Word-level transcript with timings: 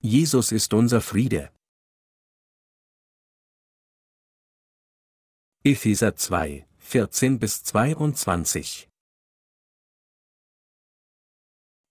Jesus 0.00 0.52
ist 0.52 0.74
unser 0.74 1.00
Friede. 1.00 1.50
Epheser 5.64 6.14
2, 6.14 6.68
14 6.78 7.40
bis 7.40 7.64
22 7.64 8.88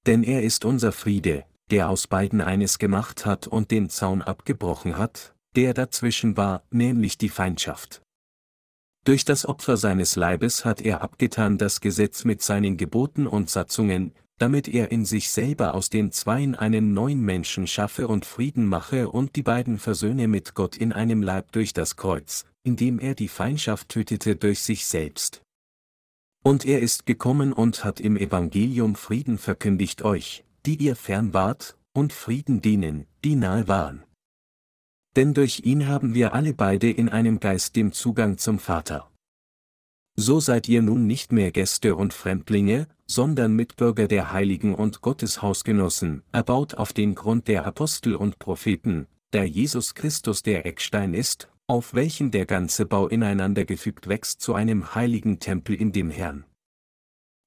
Denn 0.06 0.24
er 0.24 0.42
ist 0.44 0.64
unser 0.64 0.94
Friede, 0.94 1.46
der 1.70 1.90
aus 1.90 2.08
beiden 2.08 2.40
eines 2.40 2.80
gemacht 2.80 3.26
hat 3.26 3.46
und 3.46 3.72
den 3.72 3.90
Zaun 3.90 4.22
abgebrochen 4.22 4.98
hat, 4.98 5.36
der 5.58 5.74
dazwischen 5.74 6.38
war, 6.38 6.64
nämlich 6.72 7.18
die 7.18 7.28
Feindschaft. 7.28 8.02
Durch 9.04 9.26
das 9.26 9.46
Opfer 9.46 9.76
seines 9.76 10.16
Leibes 10.16 10.64
hat 10.64 10.80
er 10.80 11.02
abgetan 11.02 11.58
das 11.58 11.82
Gesetz 11.82 12.24
mit 12.24 12.42
seinen 12.42 12.78
Geboten 12.78 13.28
und 13.28 13.50
Satzungen, 13.50 14.14
damit 14.38 14.68
er 14.68 14.92
in 14.92 15.04
sich 15.06 15.30
selber 15.30 15.74
aus 15.74 15.90
den 15.90 16.12
Zweien 16.12 16.56
einen 16.56 16.94
neuen 16.94 17.22
Menschen 17.22 17.66
schaffe 17.68 18.08
und 18.08 18.26
Frieden 18.26 18.66
mache 18.66 19.10
und 19.10 19.36
die 19.36 19.44
beiden 19.44 19.80
versöhne 19.80 20.28
mit 20.28 20.54
Gott 20.54 20.78
in 20.78 20.94
einem 20.94 21.24
Leib 21.24 21.52
durch 21.52 21.74
das 21.74 21.96
Kreuz, 21.96 22.46
indem 22.64 23.00
er 23.00 23.16
die 23.16 23.28
Feindschaft 23.28 23.90
tötete 23.90 24.36
durch 24.36 24.62
sich 24.62 24.86
selbst. 24.86 25.42
Und 26.44 26.66
er 26.66 26.82
ist 26.82 27.06
gekommen 27.06 27.52
und 27.52 27.84
hat 27.84 28.00
im 28.00 28.16
Evangelium 28.16 28.96
Frieden 28.96 29.38
verkündigt 29.38 30.04
euch, 30.04 30.46
die 30.66 30.76
ihr 30.76 30.96
fern 30.96 31.34
wart, 31.34 31.78
und 31.94 32.14
Frieden 32.14 32.62
denen, 32.62 33.08
die 33.24 33.36
nahe 33.36 33.68
waren. 33.68 34.04
Denn 35.16 35.34
durch 35.34 35.62
ihn 35.66 35.88
haben 35.88 36.14
wir 36.14 36.34
alle 36.34 36.54
beide 36.54 36.92
in 36.92 37.10
einem 37.10 37.40
Geist 37.40 37.76
den 37.76 37.92
Zugang 37.92 38.38
zum 38.38 38.60
Vater. 38.60 39.10
So 40.16 40.40
seid 40.40 40.70
ihr 40.70 40.84
nun 40.84 41.08
nicht 41.08 41.32
mehr 41.32 41.52
Gäste 41.52 41.96
und 41.96 42.14
Fremdlinge, 42.14 42.88
sondern 43.08 43.56
Mitbürger 43.56 44.08
der 44.08 44.32
Heiligen 44.32 44.76
und 44.76 45.02
Gottes 45.02 45.42
Hausgenossen, 45.42 46.24
erbaut 46.32 46.76
auf 46.76 46.94
den 46.94 47.16
Grund 47.16 47.48
der 47.48 47.66
Apostel 47.66 48.16
und 48.16 48.38
Propheten, 48.38 49.08
da 49.32 49.44
Jesus 49.44 49.96
Christus 49.96 50.44
der 50.44 50.66
Eckstein 50.66 51.14
ist, 51.14 51.50
auf 51.68 51.94
welchen 51.94 52.32
der 52.32 52.46
ganze 52.46 52.86
Bau 52.86 53.08
ineinander 53.08 53.66
gefügt 53.66 54.08
wächst 54.08 54.42
zu 54.42 54.54
einem 54.54 54.96
heiligen 54.96 55.40
Tempel 55.40 55.76
in 55.76 55.92
dem 55.92 56.10
Herrn. 56.10 56.46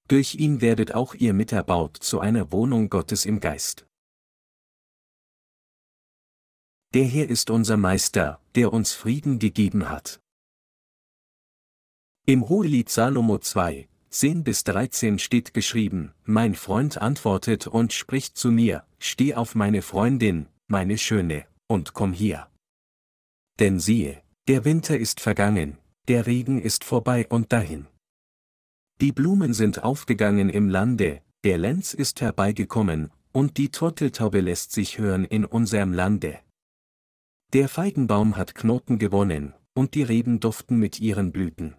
Durch 0.08 0.34
ihn 0.34 0.60
werdet 0.60 0.94
auch 0.94 1.14
ihr 1.14 1.32
miterbaut 1.32 1.96
zu 1.96 2.20
einer 2.20 2.50
Wohnung 2.50 2.90
Gottes 2.90 3.24
im 3.24 3.40
Geist. 3.40 3.86
Der 6.92 7.04
Herr 7.04 7.28
ist 7.28 7.50
unser 7.50 7.76
Meister, 7.76 8.40
der 8.56 8.72
uns 8.72 8.92
Frieden 8.92 9.38
gegeben 9.38 9.88
hat. 9.88 10.20
Im 12.26 12.48
Hohelied 12.48 12.88
Salomo 12.88 13.38
2, 13.38 13.88
10 14.12 14.42
bis 14.42 14.64
13 14.64 15.20
steht 15.20 15.54
geschrieben, 15.54 16.12
Mein 16.24 16.56
Freund 16.56 17.00
antwortet 17.00 17.68
und 17.68 17.92
spricht 17.92 18.36
zu 18.36 18.50
mir, 18.50 18.84
Steh 18.98 19.34
auf 19.34 19.54
meine 19.54 19.82
Freundin, 19.82 20.46
meine 20.66 20.98
Schöne, 20.98 21.46
und 21.68 21.94
komm 21.94 22.12
hier. 22.12 22.48
Denn 23.60 23.78
siehe, 23.78 24.20
der 24.48 24.64
Winter 24.64 24.98
ist 24.98 25.20
vergangen, 25.20 25.78
der 26.08 26.26
Regen 26.26 26.60
ist 26.60 26.82
vorbei 26.82 27.26
und 27.28 27.52
dahin. 27.52 27.86
Die 29.00 29.12
Blumen 29.12 29.54
sind 29.54 29.84
aufgegangen 29.84 30.50
im 30.50 30.68
Lande, 30.68 31.22
der 31.44 31.58
Lenz 31.58 31.94
ist 31.94 32.20
herbeigekommen, 32.20 33.12
und 33.30 33.58
die 33.58 33.70
Turteltaube 33.70 34.40
lässt 34.40 34.72
sich 34.72 34.98
hören 34.98 35.24
in 35.24 35.44
unserem 35.44 35.92
Lande. 35.92 36.40
Der 37.52 37.68
Feigenbaum 37.68 38.36
hat 38.36 38.56
Knoten 38.56 38.98
gewonnen, 38.98 39.54
und 39.72 39.94
die 39.94 40.02
Reben 40.02 40.40
duften 40.40 40.78
mit 40.78 40.98
ihren 40.98 41.30
Blüten. 41.30 41.76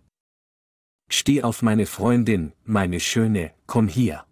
Steh 1.14 1.44
auf 1.44 1.62
meine 1.62 1.88
Freundin, 1.88 2.54
meine 2.64 3.02
Schöne, 3.02 3.52
komm 3.68 3.90
hier. 3.90 4.26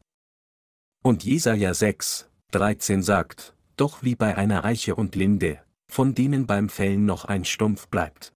Und 1.03 1.25
Jesaja 1.25 1.73
6, 1.73 2.29
13 2.51 3.03
sagt, 3.03 3.53
doch 3.75 4.01
wie 4.01 4.15
bei 4.15 4.37
einer 4.37 4.63
Eiche 4.63 4.95
und 4.95 5.15
Linde, 5.15 5.61
von 5.89 6.15
denen 6.15 6.47
beim 6.47 6.69
Fällen 6.69 7.05
noch 7.05 7.25
ein 7.25 7.43
Stumpf 7.43 7.89
bleibt. 7.89 8.31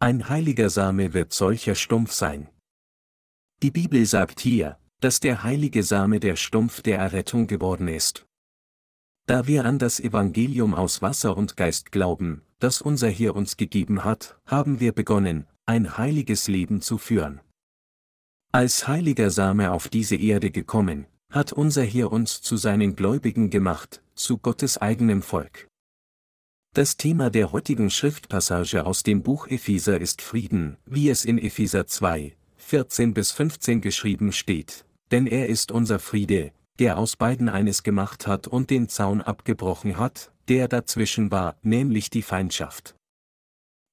Ein 0.00 0.30
heiliger 0.30 0.70
Same 0.70 1.12
wird 1.12 1.34
solcher 1.34 1.74
Stumpf 1.74 2.12
sein. 2.12 2.48
Die 3.62 3.70
Bibel 3.70 4.06
sagt 4.06 4.40
hier, 4.40 4.78
dass 5.00 5.20
der 5.20 5.42
heilige 5.42 5.82
Same 5.82 6.20
der 6.20 6.36
Stumpf 6.36 6.80
der 6.80 6.98
Errettung 6.98 7.46
geworden 7.46 7.88
ist. 7.88 8.26
Da 9.26 9.46
wir 9.46 9.66
an 9.66 9.78
das 9.78 10.00
Evangelium 10.00 10.74
aus 10.74 11.02
Wasser 11.02 11.36
und 11.36 11.58
Geist 11.58 11.92
glauben, 11.92 12.40
das 12.58 12.80
unser 12.80 13.10
Herr 13.10 13.36
uns 13.36 13.58
gegeben 13.58 14.02
hat, 14.02 14.38
haben 14.46 14.80
wir 14.80 14.92
begonnen, 14.92 15.46
ein 15.66 15.96
heiliges 15.96 16.48
Leben 16.48 16.82
zu 16.82 16.98
führen. 16.98 17.40
Als 18.52 18.86
heiliger 18.86 19.30
Same 19.30 19.72
auf 19.72 19.88
diese 19.88 20.16
Erde 20.16 20.50
gekommen, 20.50 21.06
hat 21.32 21.52
unser 21.52 21.82
Herr 21.82 22.12
uns 22.12 22.42
zu 22.42 22.56
seinen 22.56 22.96
Gläubigen 22.96 23.50
gemacht, 23.50 24.02
zu 24.14 24.38
Gottes 24.38 24.78
eigenem 24.78 25.22
Volk. 25.22 25.68
Das 26.74 26.96
Thema 26.96 27.30
der 27.30 27.52
heutigen 27.52 27.88
Schriftpassage 27.88 28.84
aus 28.84 29.02
dem 29.02 29.22
Buch 29.22 29.46
Epheser 29.46 30.00
ist 30.00 30.22
Frieden, 30.22 30.76
wie 30.86 31.08
es 31.08 31.24
in 31.24 31.38
Epheser 31.38 31.86
2, 31.86 32.36
14 32.56 33.14
bis 33.14 33.32
15 33.32 33.80
geschrieben 33.80 34.32
steht, 34.32 34.84
denn 35.10 35.26
er 35.26 35.48
ist 35.48 35.72
unser 35.72 35.98
Friede, 35.98 36.52
der 36.78 36.98
aus 36.98 37.16
beiden 37.16 37.48
eines 37.48 37.84
gemacht 37.84 38.26
hat 38.26 38.48
und 38.48 38.70
den 38.70 38.88
Zaun 38.88 39.22
abgebrochen 39.22 39.98
hat, 39.98 40.32
der 40.48 40.68
dazwischen 40.68 41.30
war, 41.30 41.56
nämlich 41.62 42.10
die 42.10 42.22
Feindschaft. 42.22 42.94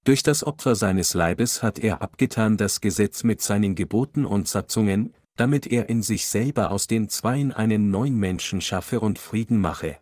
Durch 0.04 0.24
das 0.24 0.44
Opfer 0.44 0.76
seines 0.76 1.14
Leibes 1.14 1.62
hat 1.62 1.78
er 1.78 2.02
abgetan 2.02 2.58
das 2.58 2.82
Gesetz 2.82 3.24
mit 3.24 3.42
seinen 3.42 3.76
Geboten 3.76 4.26
und 4.26 4.48
Satzungen, 4.48 5.14
damit 5.36 5.68
er 5.68 5.90
in 5.90 6.02
sich 6.02 6.28
selber 6.28 6.72
aus 6.72 6.88
den 6.88 7.08
Zweien 7.08 7.52
einen 7.52 7.92
neuen 7.92 8.18
Menschen 8.18 8.62
schaffe 8.62 9.00
und 9.00 9.20
Frieden 9.20 9.60
mache. 9.60 9.98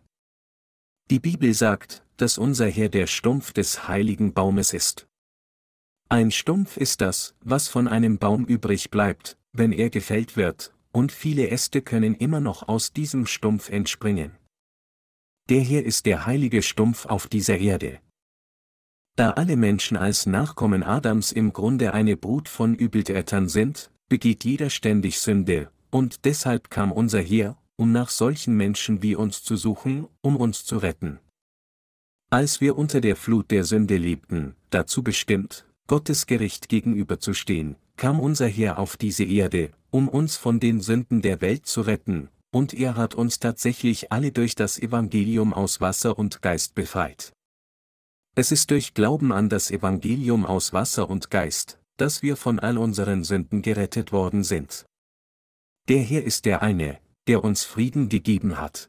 Die 1.10 1.20
Bibel 1.20 1.52
sagt, 1.52 2.02
dass 2.16 2.38
unser 2.38 2.66
Herr 2.66 2.88
der 2.88 3.06
Stumpf 3.06 3.52
des 3.52 3.88
heiligen 3.88 4.32
Baumes 4.32 4.72
ist. 4.72 5.06
Ein 6.08 6.30
Stumpf 6.30 6.76
ist 6.76 7.00
das, 7.00 7.34
was 7.40 7.68
von 7.68 7.86
einem 7.86 8.18
Baum 8.18 8.44
übrig 8.44 8.90
bleibt, 8.90 9.38
wenn 9.52 9.72
er 9.72 9.90
gefällt 9.90 10.36
wird, 10.36 10.72
und 10.92 11.12
viele 11.12 11.50
Äste 11.50 11.82
können 11.82 12.14
immer 12.14 12.40
noch 12.40 12.68
aus 12.68 12.92
diesem 12.92 13.26
Stumpf 13.26 13.68
entspringen. 13.68 14.36
Der 15.48 15.60
Herr 15.60 15.84
ist 15.84 16.06
der 16.06 16.26
heilige 16.26 16.62
Stumpf 16.62 17.06
auf 17.06 17.26
dieser 17.26 17.58
Erde. 17.58 18.00
Da 19.20 19.32
alle 19.32 19.56
Menschen 19.56 19.98
als 19.98 20.24
Nachkommen 20.24 20.82
Adams 20.82 21.30
im 21.30 21.52
Grunde 21.52 21.92
eine 21.92 22.16
Brut 22.16 22.48
von 22.48 22.74
Übeltätern 22.74 23.50
sind, 23.50 23.90
begeht 24.08 24.44
jeder 24.44 24.70
ständig 24.70 25.20
Sünde, 25.20 25.70
und 25.90 26.24
deshalb 26.24 26.70
kam 26.70 26.90
unser 26.90 27.20
Herr, 27.20 27.58
um 27.76 27.92
nach 27.92 28.08
solchen 28.08 28.56
Menschen 28.56 29.02
wie 29.02 29.14
uns 29.14 29.42
zu 29.42 29.56
suchen, 29.56 30.08
um 30.22 30.36
uns 30.36 30.64
zu 30.64 30.78
retten. 30.78 31.18
Als 32.30 32.62
wir 32.62 32.78
unter 32.78 33.02
der 33.02 33.14
Flut 33.14 33.50
der 33.50 33.64
Sünde 33.64 33.98
lebten, 33.98 34.54
dazu 34.70 35.02
bestimmt, 35.02 35.66
Gottes 35.86 36.24
Gericht 36.24 36.70
gegenüberzustehen, 36.70 37.76
kam 37.98 38.20
unser 38.20 38.48
Herr 38.48 38.78
auf 38.78 38.96
diese 38.96 39.24
Erde, 39.24 39.68
um 39.90 40.08
uns 40.08 40.38
von 40.38 40.60
den 40.60 40.80
Sünden 40.80 41.20
der 41.20 41.42
Welt 41.42 41.66
zu 41.66 41.82
retten, 41.82 42.30
und 42.52 42.72
er 42.72 42.96
hat 42.96 43.14
uns 43.14 43.38
tatsächlich 43.38 44.10
alle 44.12 44.32
durch 44.32 44.54
das 44.54 44.78
Evangelium 44.78 45.52
aus 45.52 45.82
Wasser 45.82 46.18
und 46.18 46.40
Geist 46.40 46.74
befreit. 46.74 47.34
Es 48.36 48.52
ist 48.52 48.70
durch 48.70 48.94
Glauben 48.94 49.32
an 49.32 49.48
das 49.48 49.70
Evangelium 49.70 50.46
aus 50.46 50.72
Wasser 50.72 51.10
und 51.10 51.30
Geist, 51.30 51.78
dass 51.96 52.22
wir 52.22 52.36
von 52.36 52.58
all 52.58 52.78
unseren 52.78 53.24
Sünden 53.24 53.60
gerettet 53.60 54.12
worden 54.12 54.44
sind. 54.44 54.86
Der 55.88 56.00
Herr 56.00 56.22
ist 56.22 56.44
der 56.44 56.62
eine, 56.62 57.00
der 57.26 57.42
uns 57.42 57.64
Frieden 57.64 58.08
gegeben 58.08 58.58
hat. 58.58 58.88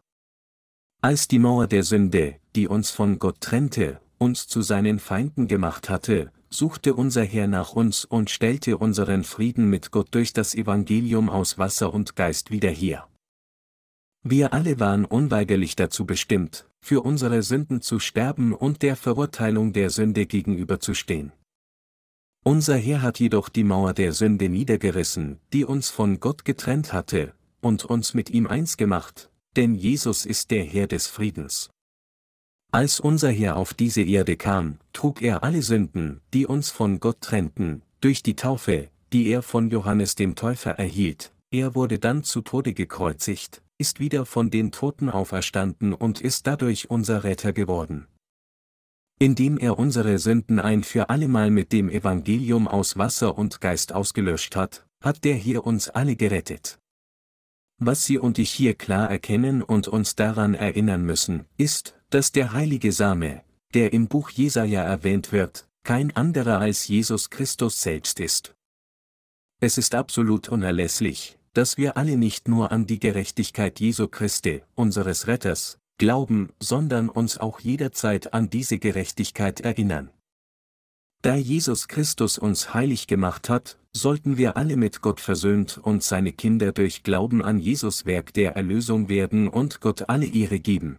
Als 1.02 1.28
die 1.28 1.40
Mauer 1.40 1.66
der 1.68 1.84
Sünde, 1.84 2.36
die 2.56 2.68
uns 2.68 2.92
von 2.92 3.18
Gott 3.18 3.42
trennte, 3.42 4.00
uns 4.20 4.48
zu 4.48 4.62
seinen 4.62 5.00
Feinden 5.00 5.48
gemacht 5.48 5.90
hatte, 5.90 6.32
suchte 6.52 6.94
unser 6.94 7.24
Herr 7.24 7.48
nach 7.48 7.74
uns 7.74 8.06
und 8.06 8.30
stellte 8.30 8.78
unseren 8.78 9.24
Frieden 9.24 9.70
mit 9.70 9.90
Gott 9.90 10.10
durch 10.12 10.34
das 10.34 10.54
Evangelium 10.54 11.30
aus 11.30 11.58
Wasser 11.58 11.92
und 11.92 12.16
Geist 12.16 12.52
wieder 12.52 12.70
her. 12.70 13.08
Wir 14.24 14.54
alle 14.54 14.80
waren 14.80 15.06
unweigerlich 15.06 15.76
dazu 15.76 16.06
bestimmt, 16.06 16.68
für 16.80 17.02
unsere 17.02 17.42
Sünden 17.42 17.82
zu 17.82 18.00
sterben 18.00 18.54
und 18.54 18.84
der 18.84 18.96
Verurteilung 18.96 19.74
der 19.74 19.90
Sünde 19.90 20.28
gegenüberzustehen. 20.28 21.32
Unser 22.44 22.78
Herr 22.78 23.02
hat 23.02 23.20
jedoch 23.20 23.50
die 23.50 23.64
Mauer 23.64 23.94
der 23.94 24.14
Sünde 24.14 24.50
niedergerissen, 24.50 25.40
die 25.54 25.66
uns 25.66 25.90
von 25.90 26.20
Gott 26.20 26.46
getrennt 26.46 26.94
hatte, 26.94 27.34
und 27.62 27.86
uns 27.86 28.14
mit 28.14 28.30
ihm 28.30 28.48
eins 28.48 28.78
gemacht, 28.78 29.32
denn 29.56 29.74
Jesus 29.74 30.26
ist 30.26 30.52
der 30.52 30.64
Herr 30.64 30.88
des 30.88 31.08
Friedens. 31.08 31.72
Als 32.72 33.00
unser 33.00 33.32
Herr 33.32 33.58
auf 33.58 33.74
diese 33.74 34.02
Erde 34.02 34.38
kam, 34.38 34.78
trug 34.94 35.22
er 35.22 35.44
alle 35.44 35.62
Sünden, 35.62 36.22
die 36.34 36.46
uns 36.46 36.70
von 36.70 37.00
Gott 37.00 37.22
trennten, 37.22 37.82
durch 38.02 38.24
die 38.24 38.36
Taufe, 38.36 38.90
die 39.14 39.28
er 39.28 39.42
von 39.42 39.70
Johannes 39.70 40.16
dem 40.16 40.36
Täufer 40.36 40.72
erhielt, 40.72 41.34
er 41.52 41.76
wurde 41.76 42.00
dann 42.00 42.24
zu 42.24 42.42
Tode 42.42 42.74
gekreuzigt, 42.74 43.62
ist 43.82 44.00
wieder 44.00 44.28
von 44.28 44.52
den 44.52 44.72
Toten 44.72 45.10
auferstanden 45.10 45.94
und 45.94 46.22
ist 46.22 46.46
dadurch 46.46 46.92
unser 46.92 47.24
Retter 47.24 47.52
geworden. 47.52 48.08
Indem 49.18 49.58
er 49.58 49.80
unsere 49.80 50.20
Sünden 50.20 50.60
ein 50.60 50.84
für 50.84 51.10
allemal 51.10 51.50
mit 51.50 51.74
dem 51.74 51.90
Evangelium 51.90 52.68
aus 52.68 52.96
Wasser 52.96 53.38
und 53.40 53.60
Geist 53.60 53.92
ausgelöscht 53.92 54.56
hat, 54.56 54.86
hat 55.04 55.24
der 55.24 55.34
hier 55.34 55.66
uns 55.66 55.90
alle 55.90 56.16
gerettet. 56.16 56.80
Was 57.80 58.06
Sie 58.06 58.20
und 58.20 58.38
ich 58.38 58.52
hier 58.52 58.76
klar 58.76 59.10
erkennen 59.10 59.64
und 59.64 59.88
uns 59.88 60.16
daran 60.16 60.54
erinnern 60.54 61.04
müssen, 61.04 61.46
ist, 61.58 61.96
dass 62.12 62.32
der 62.32 62.54
heilige 62.54 62.92
Same, 62.92 63.44
der 63.74 63.94
im 63.94 64.08
Buch 64.08 64.30
Jesaja 64.30 64.84
erwähnt 64.84 65.32
wird, 65.32 65.68
kein 65.84 66.16
anderer 66.16 66.60
als 66.60 66.88
Jesus 66.88 67.32
Christus 67.32 67.82
selbst 67.82 68.20
ist. 68.20 68.54
Es 69.60 69.80
ist 69.80 69.96
absolut 69.96 70.50
unerlässlich, 70.50 71.40
dass 71.54 71.78
wir 71.78 71.98
alle 71.98 72.18
nicht 72.18 72.48
nur 72.48 72.72
an 72.72 72.86
die 72.86 73.00
Gerechtigkeit 73.00 73.80
Jesu 73.80 74.08
Christi, 74.08 74.64
unseres 74.76 75.28
Retters, 75.28 75.80
glauben, 75.98 76.50
sondern 76.60 77.10
uns 77.10 77.38
auch 77.38 77.60
jederzeit 77.60 78.34
an 78.34 78.50
diese 78.50 78.80
Gerechtigkeit 78.80 79.60
erinnern. 79.60 80.10
Da 81.22 81.36
Jesus 81.36 81.88
Christus 81.88 82.40
uns 82.40 82.74
heilig 82.74 83.06
gemacht 83.06 83.50
hat, 83.50 83.78
sollten 83.94 84.38
wir 84.38 84.58
alle 84.58 84.78
mit 84.78 85.02
Gott 85.02 85.20
versöhnt 85.20 85.78
und 85.78 86.02
seine 86.02 86.32
Kinder 86.32 86.72
durch 86.72 87.04
Glauben 87.04 87.44
an 87.44 87.60
Jesus 87.60 88.06
Werk 88.06 88.34
der 88.34 88.56
Erlösung 88.56 89.10
werden 89.10 89.48
und 89.48 89.82
Gott 89.82 90.10
alle 90.10 90.26
Ehre 90.26 90.60
geben. 90.60 90.98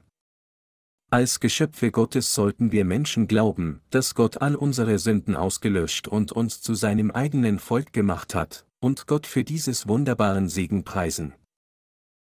Als 1.11 1.41
Geschöpfe 1.41 1.91
Gottes 1.91 2.35
sollten 2.35 2.73
wir 2.73 2.85
Menschen 2.85 3.27
glauben, 3.27 3.81
dass 3.91 4.15
Gott 4.15 4.41
all 4.41 4.55
unsere 4.55 4.99
Sünden 4.99 5.37
ausgelöscht 5.37 6.07
und 6.07 6.33
uns 6.33 6.63
zu 6.63 6.75
seinem 6.75 7.11
eigenen 7.11 7.59
Volk 7.59 7.93
gemacht 7.93 8.35
hat, 8.35 8.65
und 8.83 9.07
Gott 9.07 9.27
für 9.27 9.45
dieses 9.45 9.87
wunderbaren 9.87 10.49
Segen 10.49 10.83
preisen. 10.85 11.35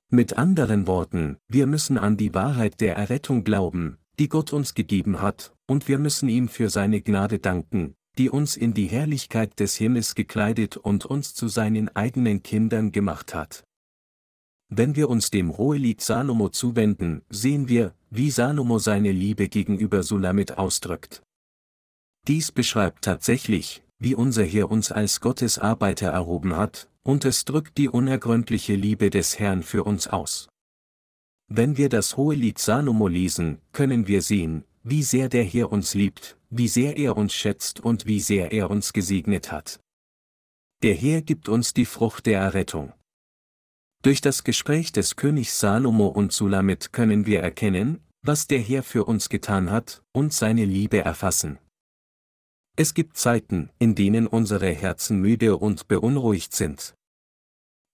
Mit 0.09 0.37
anderen 0.37 0.87
Worten, 0.87 1.37
wir 1.49 1.67
müssen 1.67 1.97
an 1.97 2.15
die 2.15 2.33
Wahrheit 2.33 2.79
der 2.79 2.95
Errettung 2.95 3.43
glauben, 3.43 3.97
die 4.17 4.29
Gott 4.29 4.53
uns 4.53 4.73
gegeben 4.73 5.21
hat, 5.21 5.53
und 5.67 5.89
wir 5.89 5.99
müssen 5.99 6.29
ihm 6.29 6.47
für 6.47 6.69
seine 6.69 7.01
Gnade 7.01 7.39
danken, 7.39 7.95
die 8.17 8.29
uns 8.29 8.55
in 8.55 8.73
die 8.73 8.87
Herrlichkeit 8.87 9.59
des 9.59 9.75
Himmels 9.75 10.15
gekleidet 10.15 10.77
und 10.77 11.05
uns 11.05 11.35
zu 11.35 11.49
seinen 11.49 11.93
eigenen 11.95 12.41
Kindern 12.41 12.93
gemacht 12.93 13.35
hat. 13.35 13.65
Wenn 14.69 14.95
wir 14.95 15.09
uns 15.09 15.29
dem 15.29 15.57
Hohelied 15.57 15.99
Salomo 15.99 16.47
zuwenden, 16.47 17.23
sehen 17.29 17.67
wir, 17.67 17.93
wie 18.09 18.31
Salomo 18.31 18.79
seine 18.79 19.11
Liebe 19.11 19.49
gegenüber 19.49 20.01
Sulamit 20.01 20.57
ausdrückt. 20.57 21.21
Dies 22.27 22.53
beschreibt 22.53 23.03
tatsächlich, 23.03 23.83
wie 23.99 24.15
unser 24.15 24.43
Herr 24.43 24.69
uns 24.69 24.91
als 24.91 25.21
Gottes 25.21 25.57
Arbeiter 25.59 26.09
erhoben 26.09 26.55
hat, 26.55 26.89
und 27.03 27.25
es 27.25 27.45
drückt 27.45 27.77
die 27.77 27.89
unergründliche 27.89 28.75
Liebe 28.75 29.09
des 29.09 29.39
Herrn 29.39 29.63
für 29.63 29.83
uns 29.83 30.07
aus. 30.07 30.49
Wenn 31.47 31.77
wir 31.77 31.89
das 31.89 32.17
Hohelied 32.17 32.59
Salomo 32.59 33.07
lesen, 33.07 33.59
können 33.71 34.07
wir 34.07 34.21
sehen, 34.21 34.65
wie 34.83 35.03
sehr 35.03 35.29
der 35.29 35.43
Herr 35.43 35.71
uns 35.71 35.93
liebt, 35.93 36.37
wie 36.49 36.67
sehr 36.67 36.97
er 36.97 37.17
uns 37.17 37.33
schätzt 37.33 37.79
und 37.79 38.05
wie 38.05 38.19
sehr 38.19 38.51
er 38.51 38.69
uns 38.69 38.93
gesegnet 38.93 39.51
hat. 39.51 39.79
Der 40.83 40.93
Herr 40.93 41.21
gibt 41.21 41.49
uns 41.49 41.73
die 41.73 41.85
Frucht 41.85 42.25
der 42.25 42.39
Errettung. 42.39 42.93
Durch 44.03 44.21
das 44.21 44.43
Gespräch 44.43 44.91
des 44.91 45.15
Königs 45.15 45.59
Salomo 45.59 46.07
und 46.07 46.31
Sulamit 46.31 46.93
können 46.93 47.25
wir 47.25 47.41
erkennen, 47.41 48.01
was 48.21 48.47
der 48.47 48.59
Herr 48.59 48.83
für 48.83 49.05
uns 49.05 49.29
getan 49.29 49.71
hat, 49.71 50.03
und 50.11 50.33
seine 50.33 50.65
Liebe 50.65 50.99
erfassen. 50.99 51.57
Es 52.79 52.93
gibt 52.93 53.17
Zeiten, 53.17 53.71
in 53.79 53.95
denen 53.95 54.27
unsere 54.27 54.69
Herzen 54.69 55.19
müde 55.19 55.57
und 55.57 55.87
beunruhigt 55.87 56.55
sind. 56.55 56.93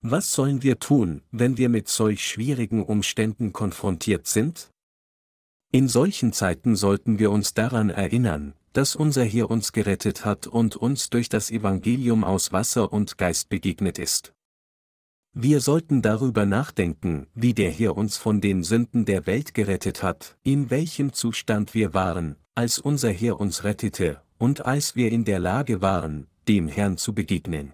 Was 0.01 0.33
sollen 0.33 0.61
wir 0.61 0.77
tun, 0.77 1.21
wenn 1.31 1.57
wir 1.57 1.69
mit 1.69 1.87
solch 1.87 2.27
schwierigen 2.27 2.83
Umständen 2.83 3.53
konfrontiert 3.53 4.27
sind? 4.27 4.71
In 5.71 5.87
solchen 5.87 6.33
Zeiten 6.33 6.75
sollten 6.75 7.17
wir 7.17 7.31
uns 7.31 7.53
daran 7.53 7.91
erinnern, 7.91 8.55
dass 8.73 8.97
unser 8.97 9.23
Herr 9.23 9.49
uns 9.49 9.71
gerettet 9.71 10.25
hat 10.25 10.47
und 10.47 10.75
uns 10.75 11.09
durch 11.09 11.29
das 11.29 11.49
Evangelium 11.49 12.25
aus 12.25 12.51
Wasser 12.51 12.91
und 12.91 13.17
Geist 13.17 13.47
begegnet 13.47 13.97
ist. 13.97 14.33
Wir 15.31 15.61
sollten 15.61 16.01
darüber 16.01 16.45
nachdenken, 16.45 17.27
wie 17.33 17.53
der 17.53 17.71
Herr 17.71 17.95
uns 17.95 18.17
von 18.17 18.41
den 18.41 18.63
Sünden 18.63 19.05
der 19.05 19.27
Welt 19.27 19.53
gerettet 19.53 20.03
hat, 20.03 20.35
in 20.43 20.69
welchem 20.69 21.13
Zustand 21.13 21.73
wir 21.73 21.93
waren, 21.93 22.35
als 22.53 22.79
unser 22.79 23.11
Herr 23.11 23.39
uns 23.39 23.63
rettete, 23.63 24.21
und 24.43 24.65
als 24.65 24.97
wir 24.97 25.09
in 25.09 25.23
der 25.23 25.39
Lage 25.39 25.81
waren, 25.81 26.27
dem 26.49 26.67
Herrn 26.67 26.97
zu 26.97 27.13
begegnen. 27.13 27.71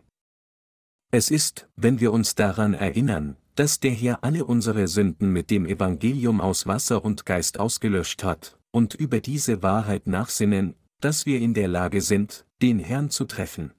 Es 1.12 1.32
ist, 1.32 1.68
wenn 1.76 2.00
wir 2.00 2.14
uns 2.14 2.36
daran 2.36 2.76
erinnern, 2.76 3.38
dass 3.56 3.80
der 3.80 3.90
Herr 3.90 4.24
alle 4.24 4.46
unsere 4.46 4.88
Sünden 4.88 5.34
mit 5.34 5.50
dem 5.50 5.66
Evangelium 5.66 6.40
aus 6.40 6.68
Wasser 6.68 7.04
und 7.04 7.26
Geist 7.26 7.60
ausgelöscht 7.60 8.24
hat, 8.24 8.60
und 8.70 8.94
über 8.94 9.20
diese 9.20 9.64
Wahrheit 9.64 10.06
nachsinnen, 10.06 10.76
dass 11.02 11.26
wir 11.26 11.40
in 11.40 11.56
der 11.56 11.68
Lage 11.68 12.02
sind, 12.02 12.46
den 12.62 12.78
Herrn 12.78 13.10
zu 13.10 13.26
treffen. 13.26 13.72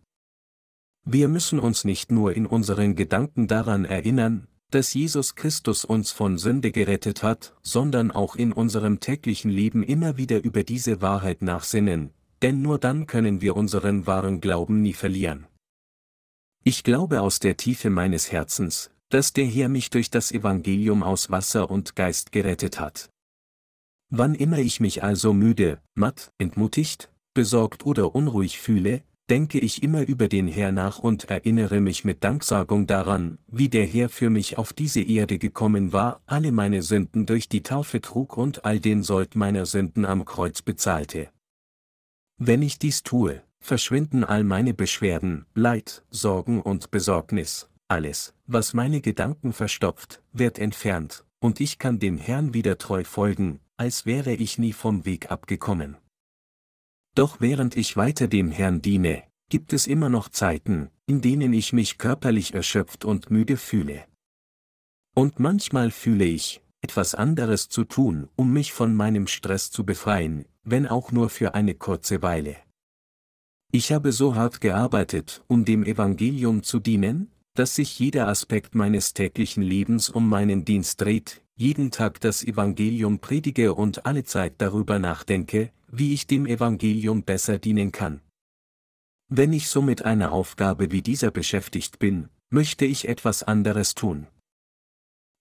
Wir 1.04 1.28
müssen 1.28 1.60
uns 1.60 1.84
nicht 1.84 2.10
nur 2.10 2.34
in 2.34 2.44
unseren 2.44 2.96
Gedanken 2.96 3.46
daran 3.46 3.84
erinnern, 3.84 4.48
dass 4.72 4.94
Jesus 4.94 5.37
Christus 5.37 5.84
uns 5.84 6.10
von 6.10 6.38
Sünde 6.38 6.72
gerettet 6.72 7.22
hat, 7.22 7.54
sondern 7.62 8.10
auch 8.10 8.34
in 8.34 8.52
unserem 8.52 8.98
täglichen 8.98 9.52
Leben 9.52 9.84
immer 9.84 10.16
wieder 10.16 10.42
über 10.42 10.64
diese 10.64 11.00
Wahrheit 11.00 11.40
nachsinnen, 11.40 12.10
denn 12.42 12.62
nur 12.62 12.78
dann 12.78 13.06
können 13.06 13.40
wir 13.40 13.56
unseren 13.56 14.06
wahren 14.06 14.40
Glauben 14.40 14.82
nie 14.82 14.94
verlieren. 14.94 15.46
Ich 16.64 16.84
glaube 16.84 17.22
aus 17.22 17.38
der 17.38 17.56
Tiefe 17.56 17.90
meines 17.90 18.32
Herzens, 18.32 18.90
dass 19.08 19.32
der 19.32 19.46
Herr 19.46 19.69
mich 19.69 19.90
durch 19.90 20.10
das 20.10 20.31
Evangelium 20.32 21.02
aus 21.02 21.31
Wasser 21.31 21.70
und 21.70 21.96
Geist 21.96 22.32
gerettet 22.32 22.78
hat. 22.78 23.10
Wann 24.10 24.34
immer 24.34 24.58
ich 24.58 24.81
mich 24.81 25.02
also 25.02 25.32
müde, 25.32 25.81
matt, 25.94 26.32
entmutigt, 26.38 27.10
besorgt 27.34 27.87
oder 27.87 28.14
unruhig 28.14 28.58
fühle, 28.58 29.02
denke 29.31 29.60
ich 29.60 29.84
immer 29.84 30.02
über 30.02 30.26
den 30.26 30.48
Herr 30.48 30.72
nach 30.72 30.98
und 30.98 31.31
erinnere 31.31 31.81
mich 31.81 32.04
mit 32.04 32.25
Danksagung 32.25 32.88
daran, 32.88 33.38
wie 33.46 33.69
der 33.69 33.87
Herr 33.87 34.08
für 34.08 34.28
mich 34.28 34.58
auf 34.58 34.72
diese 34.72 35.00
Erde 35.00 35.38
gekommen 35.38 35.92
war, 35.92 36.20
alle 36.26 36.50
meine 36.50 36.82
Sünden 36.82 37.26
durch 37.26 37.48
die 37.48 37.62
Taufe 37.62 38.00
trug 38.00 38.37
und 38.37 38.64
all 38.64 38.81
den 38.81 39.04
Sold 39.04 39.37
meiner 39.37 39.66
Sünden 39.66 40.04
am 40.04 40.25
Kreuz 40.25 40.62
bezahlte. 40.62 41.31
Wenn 42.42 42.62
ich 42.62 42.78
dies 42.78 43.02
tue, 43.02 43.42
verschwinden 43.58 44.25
all 44.25 44.44
meine 44.44 44.72
Beschwerden, 44.72 45.44
Leid, 45.52 46.06
Sorgen 46.08 46.62
und 46.62 46.90
Besorgnis, 46.90 47.69
alles, 47.87 48.32
was 48.46 48.72
meine 48.72 49.02
Gedanken 49.02 49.52
verstopft, 49.52 50.22
wird 50.32 50.58
entfernt, 50.58 51.26
und 51.40 51.60
ich 51.60 51.78
kann 51.78 51.98
dem 51.98 52.16
Herrn 52.16 52.54
wieder 52.54 52.78
treu 52.78 53.04
folgen, 53.04 53.60
als 53.76 54.06
wäre 54.06 54.32
ich 54.32 54.56
nie 54.56 54.72
vom 54.72 55.04
Weg 55.04 55.31
abgekommen. 55.31 55.98
Doch 57.14 57.42
während 57.42 57.76
ich 57.76 57.98
weiter 57.98 58.26
dem 58.26 58.50
Herrn 58.50 58.81
diene, 58.81 59.22
gibt 59.50 59.75
es 59.75 59.87
immer 59.87 60.08
noch 60.08 60.31
Zeiten, 60.31 60.88
in 61.04 61.20
denen 61.20 61.52
ich 61.52 61.75
mich 61.75 61.98
körperlich 61.98 62.54
erschöpft 62.54 63.04
und 63.04 63.31
müde 63.31 63.58
fühle. 63.58 64.06
Und 65.14 65.40
manchmal 65.40 65.90
fühle 65.90 66.25
ich, 66.25 66.62
etwas 66.81 67.14
anderes 67.14 67.69
zu 67.69 67.84
tun, 67.84 68.31
um 68.34 68.50
mich 68.50 68.73
von 68.73 68.94
meinem 68.94 69.26
Stress 69.26 69.70
zu 69.70 69.85
befreien, 69.85 70.47
wenn 70.62 70.87
auch 70.87 71.12
nur 71.12 71.31
für 71.31 71.55
eine 71.55 71.75
kurze 71.75 72.23
Weile. 72.23 72.57
Ich 73.73 73.93
habe 73.93 74.12
so 74.12 74.35
hart 74.35 74.61
gearbeitet, 74.61 75.45
um 75.47 75.64
dem 75.64 75.85
Evangelium 75.85 76.62
zu 76.62 76.81
dienen, 76.81 77.31
dass 77.55 77.75
sich 77.76 77.99
jeder 77.99 78.29
Aspekt 78.29 78.75
meines 78.75 79.14
täglichen 79.14 79.62
Lebens 79.62 80.09
um 80.09 80.29
meinen 80.29 80.64
Dienst 80.64 81.00
dreht, 81.00 81.43
jeden 81.57 81.90
Tag 81.90 82.21
das 82.21 82.43
Evangelium 82.43 83.19
predige 83.19 83.75
und 83.75 84.07
alle 84.07 84.25
Zeit 84.25 84.55
darüber 84.59 84.99
nachdenke, 84.99 85.73
wie 85.88 86.14
ich 86.14 86.26
dem 86.26 86.47
Evangelium 86.47 87.23
besser 87.23 87.59
dienen 87.59 87.93
kann. 87.93 88.21
Wenn 89.29 89.52
ich 89.52 89.69
so 89.69 89.83
mit 89.83 90.05
einer 90.05 90.33
Aufgabe 90.33 90.90
wie 90.90 91.02
dieser 91.02 91.31
beschäftigt 91.31 91.99
bin, 91.99 92.29
möchte 92.49 92.85
ich 92.85 93.07
etwas 93.07 93.43
anderes 93.43 93.95
tun. 93.95 94.26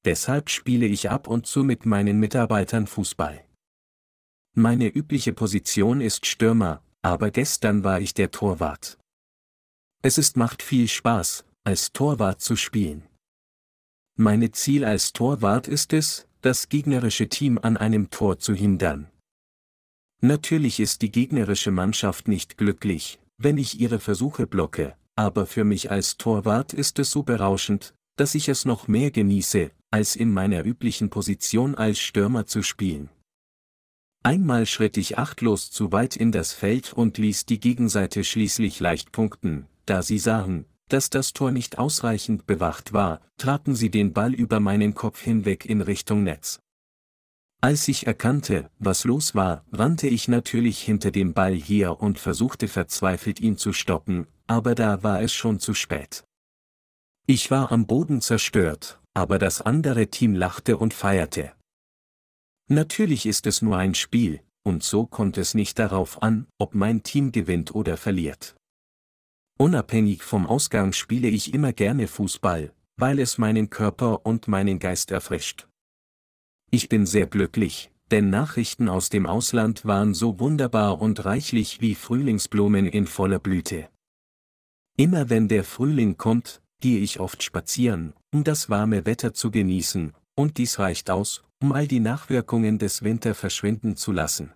Deshalb 0.05 0.49
spiele 0.49 0.85
ich 0.85 1.09
ab 1.09 1.27
und 1.27 1.47
zu 1.47 1.63
mit 1.63 1.85
meinen 1.85 2.19
Mitarbeitern 2.19 2.85
Fußball. 2.85 3.43
Meine 4.61 4.89
übliche 4.89 5.31
Position 5.31 6.01
ist 6.01 6.25
Stürmer, 6.25 6.83
aber 7.01 7.31
gestern 7.31 7.85
war 7.85 8.01
ich 8.01 8.13
der 8.13 8.29
Torwart. 8.29 8.97
Es 10.01 10.17
ist 10.17 10.35
macht 10.35 10.61
viel 10.61 10.89
Spaß, 10.89 11.45
als 11.63 11.93
Torwart 11.93 12.41
zu 12.41 12.57
spielen. 12.57 13.07
Meine 14.17 14.51
Ziel 14.51 14.83
als 14.83 15.13
Torwart 15.13 15.69
ist 15.69 15.93
es, 15.93 16.27
das 16.41 16.67
gegnerische 16.67 17.29
Team 17.29 17.57
an 17.57 17.77
einem 17.77 18.09
Tor 18.09 18.39
zu 18.39 18.53
hindern. 18.53 19.09
Natürlich 20.19 20.81
ist 20.81 21.03
die 21.03 21.11
gegnerische 21.13 21.71
Mannschaft 21.71 22.27
nicht 22.27 22.57
glücklich, 22.57 23.17
wenn 23.37 23.57
ich 23.57 23.79
ihre 23.79 24.01
Versuche 24.01 24.45
blocke, 24.45 24.97
aber 25.15 25.45
für 25.45 25.63
mich 25.63 25.89
als 25.89 26.17
Torwart 26.17 26.73
ist 26.73 26.99
es 26.99 27.11
so 27.11 27.23
berauschend, 27.23 27.93
dass 28.17 28.35
ich 28.35 28.49
es 28.49 28.65
noch 28.65 28.89
mehr 28.89 29.11
genieße, 29.11 29.71
als 29.89 30.17
in 30.17 30.33
meiner 30.33 30.65
üblichen 30.65 31.09
Position 31.09 31.75
als 31.75 31.97
Stürmer 31.99 32.45
zu 32.45 32.61
spielen. 32.61 33.09
Einmal 34.21 34.65
schritt 34.65 34.97
ich 34.97 35.17
achtlos 35.17 35.71
zu 35.71 35.91
weit 35.91 36.15
in 36.15 36.31
das 36.31 36.51
Feld 36.51 36.91
und 36.93 37.17
ließ 37.17 37.45
die 37.45 37.59
Gegenseite 37.59 38.23
schließlich 38.23 38.79
leicht 38.79 39.11
punkten, 39.11 39.67
da 39.85 40.01
sie 40.01 40.19
sahen, 40.19 40.65
dass 40.89 41.09
das 41.09 41.33
Tor 41.33 41.51
nicht 41.51 41.77
ausreichend 41.77 42.45
bewacht 42.45 42.91
war, 42.91 43.21
traten 43.37 43.75
sie 43.75 43.89
den 43.89 44.11
Ball 44.11 44.33
über 44.33 44.59
meinen 44.59 44.93
Kopf 44.93 45.21
hinweg 45.21 45.65
in 45.65 45.81
Richtung 45.81 46.23
Netz. 46.23 46.59
Als 47.61 47.87
ich 47.87 48.07
erkannte, 48.07 48.69
was 48.79 49.03
los 49.03 49.35
war, 49.35 49.65
rannte 49.71 50.07
ich 50.07 50.27
natürlich 50.27 50.81
hinter 50.81 51.11
dem 51.11 51.33
Ball 51.33 51.55
her 51.55 52.01
und 52.01 52.17
versuchte 52.17 52.67
verzweifelt 52.67 53.39
ihn 53.39 53.57
zu 53.57 53.73
stoppen, 53.73 54.27
aber 54.47 54.75
da 54.75 55.03
war 55.03 55.21
es 55.21 55.33
schon 55.33 55.59
zu 55.59 55.73
spät. 55.73 56.23
Ich 57.25 57.51
war 57.51 57.71
am 57.71 57.85
Boden 57.85 58.21
zerstört, 58.21 58.99
aber 59.13 59.39
das 59.39 59.61
andere 59.61 60.07
Team 60.07 60.35
lachte 60.35 60.77
und 60.77 60.93
feierte. 60.93 61.51
Natürlich 62.71 63.25
ist 63.25 63.47
es 63.47 63.63
nur 63.63 63.77
ein 63.77 63.95
Spiel, 63.95 64.41
und 64.63 64.83
so 64.83 65.07
kommt 65.07 65.39
es 65.39 65.55
nicht 65.55 65.79
darauf 65.79 66.21
an, 66.21 66.45
ob 66.59 66.75
mein 66.75 67.01
Team 67.01 67.31
gewinnt 67.31 67.73
oder 67.73 67.97
verliert. 67.97 68.55
Unabhängig 69.57 70.21
vom 70.21 70.45
Ausgang 70.45 70.93
spiele 70.93 71.27
ich 71.27 71.53
immer 71.53 71.73
gerne 71.73 72.07
Fußball, 72.07 72.71
weil 72.95 73.19
es 73.19 73.39
meinen 73.39 73.71
Körper 73.71 74.23
und 74.23 74.47
meinen 74.47 74.77
Geist 74.77 75.09
erfrischt. 75.09 75.67
Ich 76.69 76.89
bin 76.89 77.07
sehr 77.07 77.25
glücklich, 77.25 77.91
denn 78.11 78.29
Nachrichten 78.29 78.87
aus 78.87 79.09
dem 79.09 79.25
Ausland 79.25 79.85
waren 79.85 80.13
so 80.13 80.39
wunderbar 80.39 81.01
und 81.01 81.25
reichlich 81.25 81.81
wie 81.81 81.95
Frühlingsblumen 81.95 82.85
in 82.85 83.07
voller 83.07 83.39
Blüte. 83.39 83.89
Immer 84.95 85.31
wenn 85.31 85.47
der 85.47 85.63
Frühling 85.63 86.17
kommt, 86.17 86.61
gehe 86.81 86.99
ich 86.99 87.19
oft 87.19 87.41
spazieren, 87.41 88.13
um 88.31 88.43
das 88.43 88.69
warme 88.69 89.07
Wetter 89.07 89.33
zu 89.33 89.49
genießen, 89.49 90.13
und 90.39 90.57
dies 90.57 90.79
reicht 90.79 91.09
aus, 91.09 91.43
um 91.61 91.73
all 91.73 91.85
die 91.85 91.99
Nachwirkungen 91.99 92.79
des 92.79 93.03
Winter 93.03 93.35
verschwinden 93.35 93.97
zu 93.97 94.13
lassen. 94.13 94.53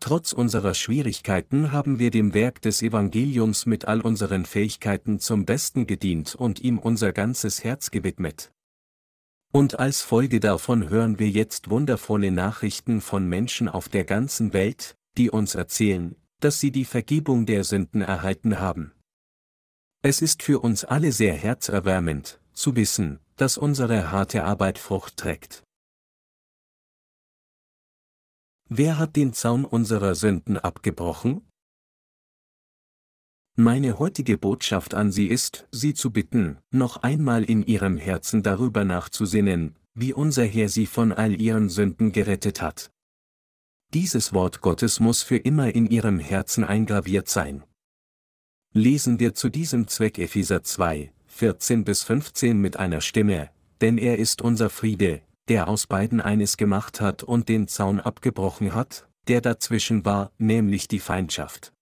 Trotz 0.00 0.34
unserer 0.34 0.74
Schwierigkeiten 0.74 1.72
haben 1.72 1.98
wir 1.98 2.10
dem 2.10 2.34
Werk 2.34 2.60
des 2.60 2.82
Evangeliums 2.82 3.64
mit 3.64 3.86
all 3.86 4.02
unseren 4.02 4.44
Fähigkeiten 4.44 5.18
zum 5.18 5.46
Besten 5.46 5.86
gedient 5.86 6.34
und 6.34 6.60
ihm 6.60 6.78
unser 6.78 7.14
ganzes 7.14 7.64
Herz 7.64 7.90
gewidmet. 7.90 8.52
Und 9.50 9.78
als 9.78 10.02
Folge 10.02 10.40
davon 10.40 10.90
hören 10.90 11.18
wir 11.18 11.30
jetzt 11.30 11.70
wundervolle 11.70 12.30
Nachrichten 12.30 13.00
von 13.00 13.26
Menschen 13.26 13.70
auf 13.70 13.88
der 13.88 14.04
ganzen 14.04 14.52
Welt, 14.52 14.94
die 15.16 15.30
uns 15.30 15.54
erzählen, 15.54 16.16
dass 16.40 16.60
sie 16.60 16.70
die 16.70 16.84
Vergebung 16.84 17.46
der 17.46 17.64
Sünden 17.64 18.02
erhalten 18.02 18.60
haben. 18.60 18.92
Es 20.02 20.20
ist 20.20 20.42
für 20.42 20.60
uns 20.60 20.84
alle 20.84 21.12
sehr 21.12 21.32
herzerwärmend, 21.32 22.38
zu 22.52 22.76
wissen, 22.76 23.20
dass 23.36 23.58
unsere 23.58 24.10
harte 24.10 24.44
Arbeit 24.44 24.78
Frucht 24.78 25.16
trägt. 25.16 25.62
Wer 28.68 28.98
hat 28.98 29.14
den 29.14 29.32
Zaun 29.32 29.64
unserer 29.64 30.14
Sünden 30.14 30.58
abgebrochen? 30.58 31.46
Meine 33.58 33.98
heutige 33.98 34.36
Botschaft 34.36 34.92
an 34.92 35.12
Sie 35.12 35.28
ist, 35.28 35.66
Sie 35.70 35.94
zu 35.94 36.10
bitten, 36.10 36.58
noch 36.70 36.98
einmal 36.98 37.44
in 37.44 37.62
Ihrem 37.62 37.96
Herzen 37.96 38.42
darüber 38.42 38.84
nachzusinnen, 38.84 39.76
wie 39.94 40.12
unser 40.12 40.44
Herr 40.44 40.68
Sie 40.68 40.86
von 40.86 41.12
all 41.12 41.40
Ihren 41.40 41.68
Sünden 41.68 42.12
gerettet 42.12 42.60
hat. 42.60 42.90
Dieses 43.94 44.32
Wort 44.32 44.60
Gottes 44.60 45.00
muss 45.00 45.22
für 45.22 45.38
immer 45.38 45.74
in 45.74 45.86
Ihrem 45.86 46.18
Herzen 46.18 46.64
eingraviert 46.64 47.28
sein. 47.28 47.64
Lesen 48.74 49.20
wir 49.20 49.34
zu 49.34 49.48
diesem 49.48 49.88
Zweck 49.88 50.18
Epheser 50.18 50.62
2, 50.62 51.12
14 51.36 51.84
bis 51.84 52.02
15 52.02 52.58
mit 52.58 52.78
einer 52.78 53.02
Stimme, 53.02 53.50
denn 53.82 53.98
er 53.98 54.18
ist 54.18 54.40
unser 54.40 54.70
Friede, 54.70 55.20
der 55.48 55.68
aus 55.68 55.86
beiden 55.86 56.22
eines 56.22 56.56
gemacht 56.56 57.02
hat 57.02 57.22
und 57.22 57.50
den 57.50 57.68
Zaun 57.68 58.00
abgebrochen 58.00 58.74
hat, 58.74 59.06
der 59.28 59.42
dazwischen 59.42 60.06
war, 60.06 60.32
nämlich 60.38 60.88
die 60.88 60.98
Feindschaft. 60.98 61.74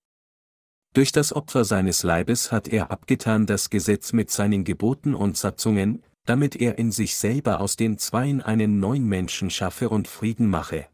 Durch 0.93 1.13
das 1.13 1.31
Opfer 1.31 1.63
seines 1.63 2.03
Leibes 2.03 2.51
hat 2.51 2.67
er 2.67 2.91
abgetan 2.91 3.45
das 3.45 3.69
Gesetz 3.69 4.11
mit 4.11 4.29
seinen 4.29 4.65
Geboten 4.65 5.15
und 5.15 5.37
Satzungen, 5.37 6.03
damit 6.25 6.57
er 6.57 6.77
in 6.77 6.91
sich 6.91 7.15
selber 7.15 7.61
aus 7.61 7.77
den 7.77 7.97
Zweien 7.97 8.41
einen 8.41 8.81
neuen 8.81 9.07
Menschen 9.07 9.49
schaffe 9.49 9.87
und 9.87 10.09
Frieden 10.09 10.49
mache. 10.49 10.87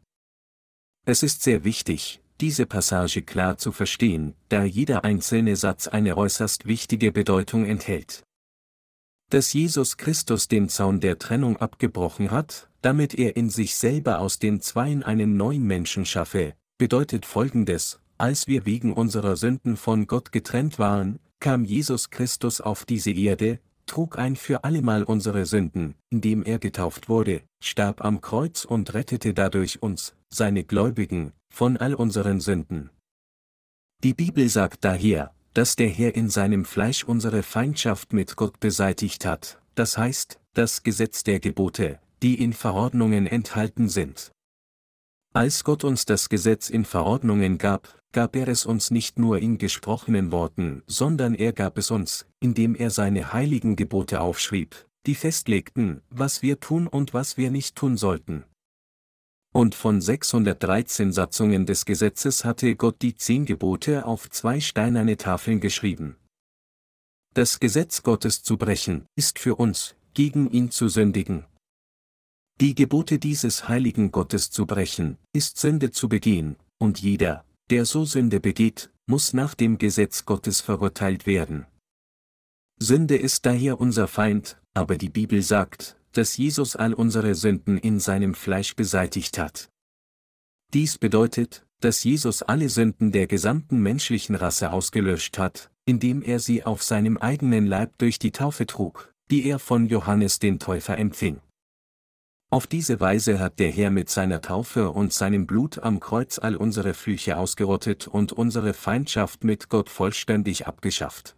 Es 1.04 1.24
ist 1.24 1.42
sehr 1.42 1.64
wichtig, 1.64 2.20
diese 2.40 2.66
Passage 2.66 3.22
klar 3.22 3.58
zu 3.58 3.72
verstehen, 3.72 4.34
da 4.50 4.62
jeder 4.62 5.02
einzelne 5.02 5.56
Satz 5.56 5.88
eine 5.88 6.16
äußerst 6.16 6.66
wichtige 6.66 7.10
Bedeutung 7.10 7.64
enthält 7.64 8.22
dass 9.32 9.54
Jesus 9.54 9.96
Christus 9.96 10.46
den 10.46 10.68
Zaun 10.68 11.00
der 11.00 11.18
Trennung 11.18 11.56
abgebrochen 11.56 12.30
hat, 12.30 12.68
damit 12.82 13.14
er 13.14 13.34
in 13.34 13.48
sich 13.48 13.76
selber 13.76 14.18
aus 14.18 14.38
den 14.38 14.60
Zweien 14.60 15.02
einen 15.02 15.38
neuen 15.38 15.66
Menschen 15.66 16.04
schaffe, 16.04 16.52
bedeutet 16.76 17.24
folgendes, 17.24 17.98
als 18.18 18.46
wir 18.46 18.66
wegen 18.66 18.92
unserer 18.92 19.36
Sünden 19.36 19.78
von 19.78 20.06
Gott 20.06 20.32
getrennt 20.32 20.78
waren, 20.78 21.18
kam 21.40 21.64
Jesus 21.64 22.10
Christus 22.10 22.60
auf 22.60 22.84
diese 22.84 23.10
Erde, 23.10 23.58
trug 23.86 24.18
ein 24.18 24.36
für 24.36 24.64
allemal 24.64 25.02
unsere 25.02 25.46
Sünden, 25.46 25.94
indem 26.10 26.42
er 26.42 26.58
getauft 26.58 27.08
wurde, 27.08 27.40
starb 27.64 28.04
am 28.04 28.20
Kreuz 28.20 28.66
und 28.66 28.92
rettete 28.92 29.32
dadurch 29.32 29.82
uns, 29.82 30.14
seine 30.28 30.62
Gläubigen, 30.62 31.32
von 31.48 31.78
all 31.78 31.94
unseren 31.94 32.40
Sünden. 32.40 32.90
Die 34.04 34.12
Bibel 34.12 34.46
sagt 34.50 34.84
daher, 34.84 35.34
dass 35.54 35.76
der 35.76 35.88
Herr 35.88 36.14
in 36.14 36.28
seinem 36.28 36.64
Fleisch 36.64 37.04
unsere 37.04 37.42
Feindschaft 37.42 38.12
mit 38.12 38.36
Gott 38.36 38.60
beseitigt 38.60 39.24
hat, 39.24 39.60
das 39.74 39.98
heißt, 39.98 40.38
das 40.54 40.82
Gesetz 40.82 41.24
der 41.24 41.40
Gebote, 41.40 42.00
die 42.22 42.42
in 42.42 42.52
Verordnungen 42.52 43.26
enthalten 43.26 43.88
sind. 43.88 44.32
Als 45.34 45.64
Gott 45.64 45.84
uns 45.84 46.04
das 46.04 46.28
Gesetz 46.28 46.68
in 46.68 46.84
Verordnungen 46.84 47.56
gab, 47.56 47.98
gab 48.12 48.36
er 48.36 48.48
es 48.48 48.66
uns 48.66 48.90
nicht 48.90 49.18
nur 49.18 49.38
in 49.38 49.56
gesprochenen 49.56 50.30
Worten, 50.30 50.82
sondern 50.86 51.34
er 51.34 51.52
gab 51.52 51.78
es 51.78 51.90
uns, 51.90 52.26
indem 52.40 52.74
er 52.74 52.90
seine 52.90 53.32
heiligen 53.32 53.74
Gebote 53.74 54.20
aufschrieb, 54.20 54.86
die 55.06 55.14
festlegten, 55.14 56.02
was 56.10 56.42
wir 56.42 56.60
tun 56.60 56.86
und 56.86 57.14
was 57.14 57.38
wir 57.38 57.50
nicht 57.50 57.76
tun 57.76 57.96
sollten. 57.96 58.44
Und 59.52 59.74
von 59.74 60.00
613 60.00 61.12
Satzungen 61.12 61.66
des 61.66 61.84
Gesetzes 61.84 62.44
hatte 62.44 62.74
Gott 62.74 63.02
die 63.02 63.14
zehn 63.14 63.44
Gebote 63.44 64.06
auf 64.06 64.30
zwei 64.30 64.60
steinerne 64.60 65.18
Tafeln 65.18 65.60
geschrieben. 65.60 66.16
Das 67.34 67.60
Gesetz 67.60 68.02
Gottes 68.02 68.42
zu 68.42 68.56
brechen, 68.56 69.06
ist 69.14 69.38
für 69.38 69.56
uns, 69.56 69.94
gegen 70.14 70.50
ihn 70.50 70.70
zu 70.70 70.88
sündigen. 70.88 71.44
Die 72.60 72.74
Gebote 72.74 73.18
dieses 73.18 73.68
heiligen 73.68 74.10
Gottes 74.10 74.50
zu 74.50 74.66
brechen, 74.66 75.18
ist 75.32 75.58
Sünde 75.58 75.90
zu 75.90 76.08
begehen, 76.08 76.56
und 76.78 77.00
jeder, 77.00 77.44
der 77.70 77.84
so 77.84 78.04
Sünde 78.04 78.40
begeht, 78.40 78.90
muss 79.06 79.32
nach 79.32 79.54
dem 79.54 79.78
Gesetz 79.78 80.24
Gottes 80.24 80.60
verurteilt 80.60 81.26
werden. 81.26 81.66
Sünde 82.78 83.16
ist 83.16 83.46
daher 83.46 83.80
unser 83.80 84.08
Feind, 84.08 84.60
aber 84.74 84.96
die 84.96 85.08
Bibel 85.10 85.42
sagt, 85.42 85.96
dass 86.12 86.36
Jesus 86.36 86.76
all 86.76 86.94
unsere 86.94 87.34
Sünden 87.34 87.78
in 87.78 88.00
seinem 88.00 88.34
Fleisch 88.34 88.76
beseitigt 88.76 89.38
hat. 89.38 89.70
Dies 90.72 90.98
bedeutet, 90.98 91.66
dass 91.80 92.04
Jesus 92.04 92.42
alle 92.42 92.68
Sünden 92.68 93.12
der 93.12 93.26
gesamten 93.26 93.80
menschlichen 93.80 94.34
Rasse 94.34 94.72
ausgelöscht 94.72 95.38
hat, 95.38 95.70
indem 95.84 96.22
er 96.22 96.38
sie 96.38 96.64
auf 96.64 96.82
seinem 96.82 97.18
eigenen 97.18 97.66
Leib 97.66 97.98
durch 97.98 98.18
die 98.18 98.32
Taufe 98.32 98.66
trug, 98.66 99.12
die 99.30 99.44
er 99.46 99.58
von 99.58 99.86
Johannes 99.86 100.38
den 100.38 100.58
Täufer 100.58 100.96
empfing. 100.96 101.40
Auf 102.50 102.66
diese 102.66 103.00
Weise 103.00 103.38
hat 103.38 103.58
der 103.58 103.70
Herr 103.70 103.90
mit 103.90 104.10
seiner 104.10 104.42
Taufe 104.42 104.90
und 104.90 105.14
seinem 105.14 105.46
Blut 105.46 105.78
am 105.78 106.00
Kreuz 106.00 106.38
all 106.38 106.54
unsere 106.54 106.92
Flüche 106.92 107.38
ausgerottet 107.38 108.06
und 108.08 108.32
unsere 108.32 108.74
Feindschaft 108.74 109.42
mit 109.42 109.70
Gott 109.70 109.88
vollständig 109.88 110.66
abgeschafft. 110.66 111.34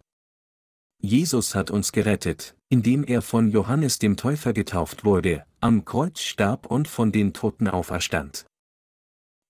Jesus 1.01 1.55
hat 1.55 1.71
uns 1.71 1.91
gerettet, 1.91 2.55
indem 2.69 3.03
er 3.03 3.21
von 3.21 3.49
Johannes 3.49 3.99
dem 3.99 4.17
Täufer 4.17 4.53
getauft 4.53 5.05
wurde, 5.05 5.45
am 5.59 5.85
Kreuz 5.85 6.21
starb 6.21 6.65
und 6.65 6.87
von 6.87 7.11
den 7.11 7.33
Toten 7.33 7.67
auferstand. 7.67 8.45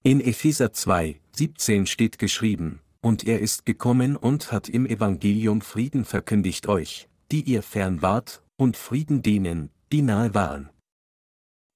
In 0.03 0.21
Epheser 0.21 0.73
2, 0.73 1.19
17 1.31 1.87
steht 1.87 2.19
geschrieben, 2.19 2.81
und 3.01 3.25
er 3.25 3.39
ist 3.39 3.65
gekommen 3.65 4.15
und 4.15 4.51
hat 4.51 4.69
im 4.69 4.85
Evangelium 4.85 5.61
Frieden 5.61 6.05
verkündigt 6.05 6.67
euch, 6.67 7.07
die 7.31 7.41
ihr 7.41 7.63
fern 7.63 8.01
wart, 8.01 8.43
und 8.57 8.77
Frieden 8.77 9.21
denen, 9.21 9.69
die 9.91 10.01
nahe 10.01 10.33
waren. 10.33 10.69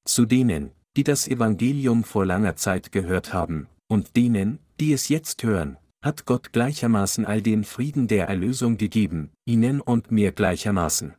Zu 0.06 0.26
denen, 0.26 0.72
die 0.98 1.04
das 1.04 1.28
Evangelium 1.28 2.04
vor 2.04 2.26
langer 2.26 2.56
Zeit 2.56 2.92
gehört 2.92 3.34
haben, 3.34 3.68
und 3.88 4.16
denen, 4.16 4.60
die 4.80 4.94
es 4.94 5.10
jetzt 5.10 5.44
hören, 5.44 5.78
hat 6.02 6.26
Gott 6.26 6.54
gleichermaßen 6.54 7.26
all 7.26 7.42
den 7.42 7.64
Frieden 7.64 8.08
der 8.08 8.28
Erlösung 8.28 8.78
gegeben, 8.78 9.32
ihnen 9.46 9.82
und 9.82 10.12
mir 10.12 10.32
gleichermaßen. 10.32 11.16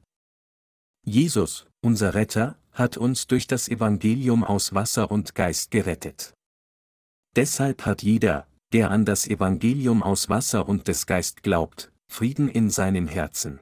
Jesus, 1.05 1.67
unser 1.81 2.15
Retter, 2.15 2.59
hat 2.73 2.97
uns 2.97 3.27
durch 3.27 3.47
das 3.47 3.69
Evangelium 3.69 4.45
aus 4.45 4.75
Wasser 4.75 5.11
und 5.11 5.35
Geist 5.35 5.71
gerettet. 5.71 6.35
Deshalb 7.37 7.85
hat 7.85 8.03
jeder, 8.03 8.47
der 8.73 8.91
an 8.91 9.05
das 9.05 9.27
Evangelium 9.27 10.03
aus 10.03 10.29
Wasser 10.29 10.69
und 10.69 10.89
des 10.89 11.07
Geist 11.07 11.43
glaubt, 11.43 11.93
Frieden 12.09 12.49
in 12.49 12.71
seinem 12.71 13.07
Herzen. 13.07 13.61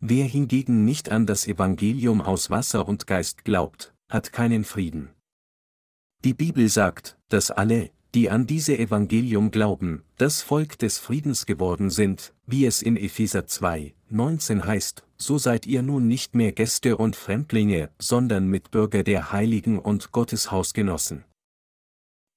Wer 0.00 0.24
hingegen 0.24 0.84
nicht 0.84 1.10
an 1.10 1.26
das 1.26 1.46
Evangelium 1.46 2.20
aus 2.20 2.50
Wasser 2.50 2.88
und 2.88 3.06
Geist 3.06 3.44
glaubt, 3.44 3.94
hat 4.10 4.32
keinen 4.32 4.64
Frieden. 4.64 5.10
Die 6.24 6.34
Bibel 6.34 6.68
sagt, 6.68 7.18
dass 7.28 7.50
alle, 7.50 7.90
die 8.14 8.30
an 8.30 8.46
diese 8.46 8.76
Evangelium 8.76 9.50
glauben, 9.50 10.02
das 10.16 10.42
Volk 10.42 10.78
des 10.78 10.98
Friedens 10.98 11.46
geworden 11.46 11.90
sind, 11.90 12.34
wie 12.46 12.66
es 12.66 12.82
in 12.82 12.96
Epheser 12.96 13.46
2, 13.46 13.94
19 14.08 14.64
heißt, 14.64 15.04
so 15.16 15.38
seid 15.38 15.66
ihr 15.66 15.82
nun 15.82 16.08
nicht 16.08 16.34
mehr 16.34 16.52
Gäste 16.52 16.96
und 16.96 17.14
Fremdlinge, 17.14 17.90
sondern 17.98 18.48
Mitbürger 18.48 19.04
der 19.04 19.32
Heiligen 19.32 19.78
und 19.78 20.12
Gottes 20.12 20.50
Hausgenossen. 20.50 21.24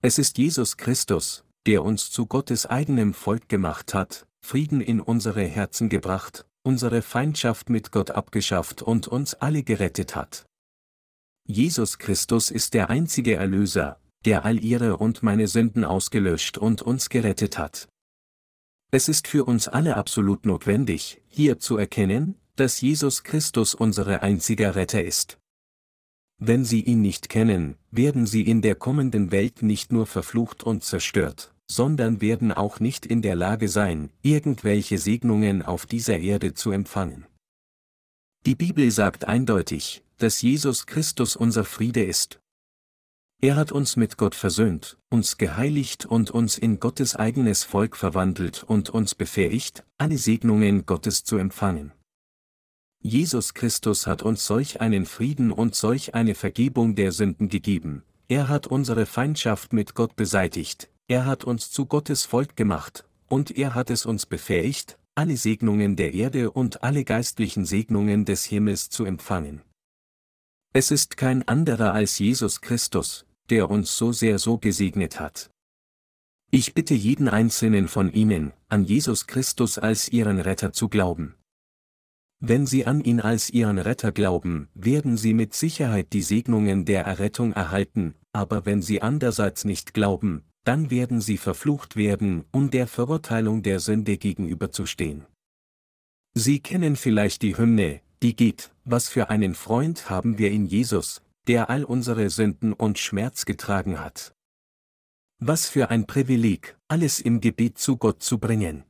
Es 0.02 0.20
ist 0.20 0.38
Jesus 0.38 0.78
Christus, 0.78 1.46
der 1.66 1.84
uns 1.84 2.12
zu 2.12 2.26
Gottes 2.26 2.66
eigenem 2.66 3.14
Volk 3.14 3.48
gemacht 3.48 3.94
hat, 3.94 4.28
Frieden 4.42 4.82
in 4.82 5.00
unsere 5.00 5.46
Herzen 5.46 5.88
gebracht, 5.88 6.46
unsere 6.64 7.02
Feindschaft 7.02 7.70
mit 7.70 7.92
Gott 7.92 8.12
abgeschafft 8.12 8.82
und 8.82 9.08
uns 9.08 9.34
alle 9.34 9.64
gerettet 9.64 10.16
hat. 10.16 10.46
Jesus 11.46 11.98
Christus 11.98 12.52
ist 12.52 12.74
der 12.74 12.90
einzige 12.90 13.36
Erlöser, 13.36 14.00
der 14.26 14.46
all 14.46 14.64
ihre 14.64 14.98
und 14.98 15.24
meine 15.24 15.48
Sünden 15.48 15.84
ausgelöscht 15.84 16.58
und 16.58 16.82
uns 16.82 17.10
gerettet 17.10 17.58
hat. 17.58 17.88
Es 18.92 19.10
ist 19.10 19.28
für 19.28 19.46
uns 19.46 19.68
alle 19.68 19.98
absolut 19.98 20.46
notwendig, 20.46 21.22
hier 21.28 21.60
zu 21.60 21.78
erkennen, 21.78 22.36
dass 22.56 22.82
Jesus 22.82 23.24
Christus 23.24 23.74
unsere 23.74 24.22
einziger 24.22 24.76
Retter 24.76 25.04
ist. 25.04 25.40
Wenn 26.38 26.66
Sie 26.66 26.82
ihn 26.82 27.02
nicht 27.02 27.30
kennen, 27.30 27.78
werden 27.90 28.28
Sie 28.28 28.44
in 28.44 28.62
der 28.62 28.76
kommenden 28.76 29.32
Welt 29.32 29.62
nicht 29.62 29.92
nur 29.92 30.06
verflucht 30.06 30.64
und 30.64 30.84
zerstört, 30.84 31.54
sondern 31.68 32.22
werden 32.22 32.52
auch 32.52 32.80
nicht 32.80 33.06
in 33.06 33.22
der 33.22 33.36
Lage 33.36 33.70
sein, 33.70 34.10
irgendwelche 34.22 34.98
Segnungen 34.98 35.64
auf 35.64 35.86
dieser 35.86 36.20
Erde 36.20 36.54
zu 36.54 36.72
empfangen. 36.72 37.26
Die 38.46 38.56
Bibel 38.56 38.92
sagt 38.92 39.26
eindeutig, 39.26 40.04
dass 40.18 40.42
Jesus 40.42 40.86
Christus 40.86 41.36
unser 41.36 41.64
Friede 41.64 42.04
ist. 42.04 42.40
Er 43.42 43.56
hat 43.56 43.72
uns 43.72 43.96
mit 43.96 44.18
Gott 44.18 44.36
versöhnt, 44.36 44.98
uns 45.10 45.38
geheiligt 45.38 46.06
und 46.06 46.32
uns 46.32 46.58
in 46.58 46.80
Gottes 46.80 47.16
eigenes 47.16 47.64
Volk 47.64 47.98
verwandelt 47.98 48.64
und 48.64 48.90
uns 48.90 49.16
befähigt, 49.16 49.84
alle 49.98 50.18
Segnungen 50.18 50.86
Gottes 50.86 51.24
zu 51.24 51.38
empfangen. 51.38 51.92
Jesus 53.02 53.54
Christus 53.54 54.08
hat 54.08 54.24
uns 54.24 54.46
solch 54.46 54.80
einen 54.80 55.06
Frieden 55.06 55.52
und 55.52 55.76
solch 55.76 56.16
eine 56.16 56.36
Vergebung 56.36 56.96
der 56.96 57.12
Sünden 57.12 57.50
gegeben, 57.50 58.04
er 58.30 58.48
hat 58.48 58.68
unsere 58.68 59.06
Feindschaft 59.06 59.74
mit 59.74 59.94
Gott 59.94 60.16
beseitigt, 60.16 60.90
er 61.08 61.26
hat 61.26 61.44
uns 61.44 61.70
zu 61.70 61.86
Gottes 61.86 62.24
Volk 62.24 62.56
gemacht, 62.56 63.06
und 63.28 63.52
er 63.52 63.76
hat 63.76 63.90
es 63.90 64.06
uns 64.06 64.26
befähigt, 64.26 64.98
alle 65.16 65.38
Segnungen 65.38 65.96
der 65.96 66.14
Erde 66.14 66.50
und 66.50 66.84
alle 66.84 67.04
geistlichen 67.04 67.66
Segnungen 67.66 68.26
des 68.26 68.46
Himmels 68.46 68.90
zu 68.90 69.06
empfangen. 69.06 69.62
Es 70.76 70.90
ist 70.90 71.18
kein 71.18 71.48
anderer 71.48 71.94
als 71.94 72.18
Jesus 72.18 72.60
Christus, 72.60 73.28
der 73.52 73.70
uns 73.70 73.96
so 73.96 74.12
sehr 74.12 74.40
so 74.40 74.58
gesegnet 74.58 75.20
hat. 75.20 75.52
Ich 76.50 76.74
bitte 76.74 76.96
jeden 76.96 77.30
einzelnen 77.30 77.88
von 77.88 78.12
Ihnen, 78.12 78.54
an 78.70 78.84
Jesus 78.84 79.28
Christus 79.28 79.78
als 79.78 80.10
Ihren 80.10 80.40
Retter 80.40 80.74
zu 80.74 80.90
glauben. 80.90 81.36
Wenn 82.40 82.66
Sie 82.66 82.88
an 82.88 83.04
ihn 83.04 83.22
als 83.22 83.52
Ihren 83.52 83.78
Retter 83.78 84.12
glauben, 84.12 84.68
werden 84.74 85.16
Sie 85.16 85.36
mit 85.36 85.54
Sicherheit 85.54 86.12
die 86.12 86.24
Segnungen 86.24 86.86
der 86.86 87.06
Errettung 87.06 87.54
erhalten, 87.54 88.16
aber 88.32 88.66
wenn 88.66 88.82
Sie 88.82 89.00
andererseits 89.00 89.66
nicht 89.66 89.94
glauben, 89.94 90.44
dann 90.64 90.90
werden 90.90 91.22
Sie 91.22 91.38
verflucht 91.38 91.96
werden, 91.96 92.46
um 92.52 92.72
der 92.72 92.88
Verurteilung 92.88 93.62
der 93.62 93.80
Sünde 93.80 94.18
gegenüberzustehen. 94.18 95.28
Sie 96.34 96.62
kennen 96.62 96.96
vielleicht 96.96 97.44
die 97.44 97.56
Hymne, 97.56 98.02
die 98.24 98.36
geht, 98.36 98.72
was 98.86 99.10
für 99.10 99.30
einen 99.30 99.54
Freund 99.54 100.10
haben 100.10 100.38
wir 100.38 100.50
in 100.50 100.66
Jesus, 100.66 101.22
der 101.48 101.70
all 101.70 101.84
unsere 101.84 102.30
Sünden 102.30 102.74
und 102.74 102.98
Schmerz 102.98 103.46
getragen 103.46 104.00
hat. 104.00 104.34
Was 105.40 105.68
für 105.68 105.90
ein 105.90 106.08
Privileg, 106.08 106.78
alles 106.88 107.20
im 107.20 107.42
Gebet 107.42 107.78
zu 107.78 107.98
Gott 107.98 108.24
zu 108.24 108.40
bringen. 108.40 108.86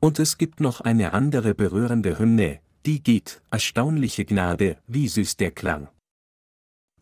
Und 0.00 0.18
es 0.20 0.38
gibt 0.38 0.60
noch 0.60 0.80
eine 0.80 1.12
andere 1.12 1.54
berührende 1.54 2.18
Hymne, 2.18 2.60
die 2.86 3.02
geht, 3.02 3.42
erstaunliche 3.50 4.24
Gnade, 4.24 4.78
wie 4.86 5.08
süß 5.08 5.36
der 5.36 5.50
Klang. 5.50 5.88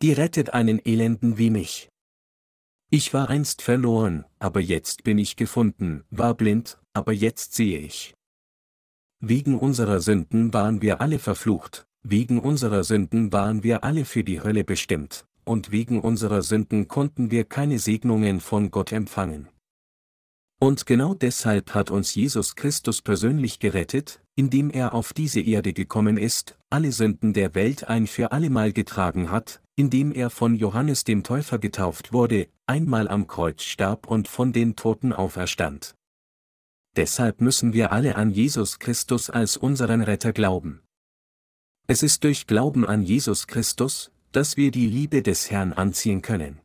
Die 0.01 0.11
rettet 0.13 0.53
einen 0.53 0.83
Elenden 0.83 1.37
wie 1.37 1.51
mich. 1.51 1.89
Ich 2.89 3.13
war 3.13 3.29
einst 3.29 3.61
verloren, 3.61 4.25
aber 4.39 4.61
jetzt 4.61 5.03
bin 5.03 5.19
ich 5.19 5.35
gefunden, 5.35 6.03
war 6.09 6.33
blind, 6.33 6.79
aber 6.93 7.13
jetzt 7.13 7.53
sehe 7.53 7.77
ich. 7.77 8.15
Wegen 9.21 9.59
unserer 9.59 9.99
Sünden 9.99 10.53
waren 10.53 10.81
wir 10.81 11.01
alle 11.01 11.19
verflucht, 11.19 11.85
wegen 12.03 12.39
unserer 12.39 12.85
Sünden 12.85 13.33
waren 13.33 13.63
wir 13.63 13.83
alle 13.83 14.05
für 14.05 14.23
die 14.23 14.41
Hölle 14.41 14.63
bestimmt, 14.63 15.25
und 15.43 15.71
wegen 15.71 15.99
unserer 15.99 16.41
Sünden 16.41 16.87
konnten 16.87 17.29
wir 17.29 17.43
keine 17.43 17.79
Segnungen 17.79 18.39
von 18.39 18.71
Gott 18.71 18.93
empfangen. 18.93 19.49
Und 20.61 20.85
genau 20.85 21.13
deshalb 21.13 21.73
hat 21.73 21.91
uns 21.91 22.15
Jesus 22.15 22.55
Christus 22.55 23.01
persönlich 23.01 23.59
gerettet, 23.59 24.21
indem 24.35 24.69
er 24.69 24.93
auf 24.93 25.11
diese 25.11 25.41
Erde 25.41 25.73
gekommen 25.73 26.15
ist, 26.15 26.57
alle 26.69 26.93
Sünden 26.93 27.33
der 27.33 27.55
Welt 27.55 27.89
ein 27.89 28.07
für 28.07 28.31
allemal 28.31 28.71
getragen 28.71 29.31
hat, 29.31 29.61
indem 29.75 30.13
er 30.13 30.29
von 30.29 30.55
Johannes 30.55 31.03
dem 31.03 31.23
Täufer 31.23 31.59
getauft 31.59 32.13
wurde, 32.13 32.47
einmal 32.67 33.09
am 33.09 33.27
Kreuz 33.27 33.63
starb 33.63 34.07
und 34.07 34.29
von 34.29 34.53
den 34.53 34.77
Toten 34.77 35.11
auferstand. 35.11 35.95
Deshalb 36.95 37.41
müssen 37.41 37.73
wir 37.73 37.91
alle 37.91 38.15
an 38.15 38.31
Jesus 38.31 38.79
Christus 38.79 39.29
als 39.29 39.57
unseren 39.57 40.01
Retter 40.01 40.33
glauben. 40.33 40.81
Es 41.87 42.03
ist 42.03 42.23
durch 42.23 42.47
Glauben 42.47 42.85
an 42.85 43.03
Jesus 43.03 43.47
Christus, 43.47 44.11
dass 44.31 44.57
wir 44.57 44.71
die 44.71 44.87
Liebe 44.87 45.23
des 45.23 45.49
Herrn 45.49 45.73
anziehen 45.73 46.21
können. 46.21 46.59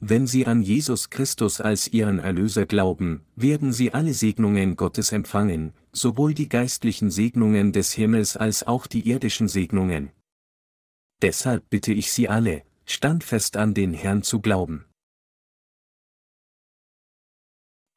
Wenn 0.00 0.28
Sie 0.28 0.46
an 0.46 0.62
Jesus 0.62 1.10
Christus 1.10 1.60
als 1.60 1.88
Ihren 1.88 2.20
Erlöser 2.20 2.66
glauben, 2.66 3.24
werden 3.34 3.72
Sie 3.72 3.92
alle 3.92 4.14
Segnungen 4.14 4.76
Gottes 4.76 5.10
empfangen, 5.10 5.72
sowohl 5.92 6.34
die 6.34 6.48
geistlichen 6.48 7.10
Segnungen 7.10 7.72
des 7.72 7.92
Himmels 7.92 8.36
als 8.36 8.64
auch 8.64 8.86
die 8.86 9.08
irdischen 9.08 9.48
Segnungen. 9.48 10.12
Deshalb 11.20 11.68
bitte 11.68 11.92
ich 11.92 12.12
Sie 12.12 12.28
alle, 12.28 12.62
standfest 12.86 13.56
an 13.56 13.74
den 13.74 13.92
Herrn 13.92 14.22
zu 14.22 14.40
glauben. 14.40 14.84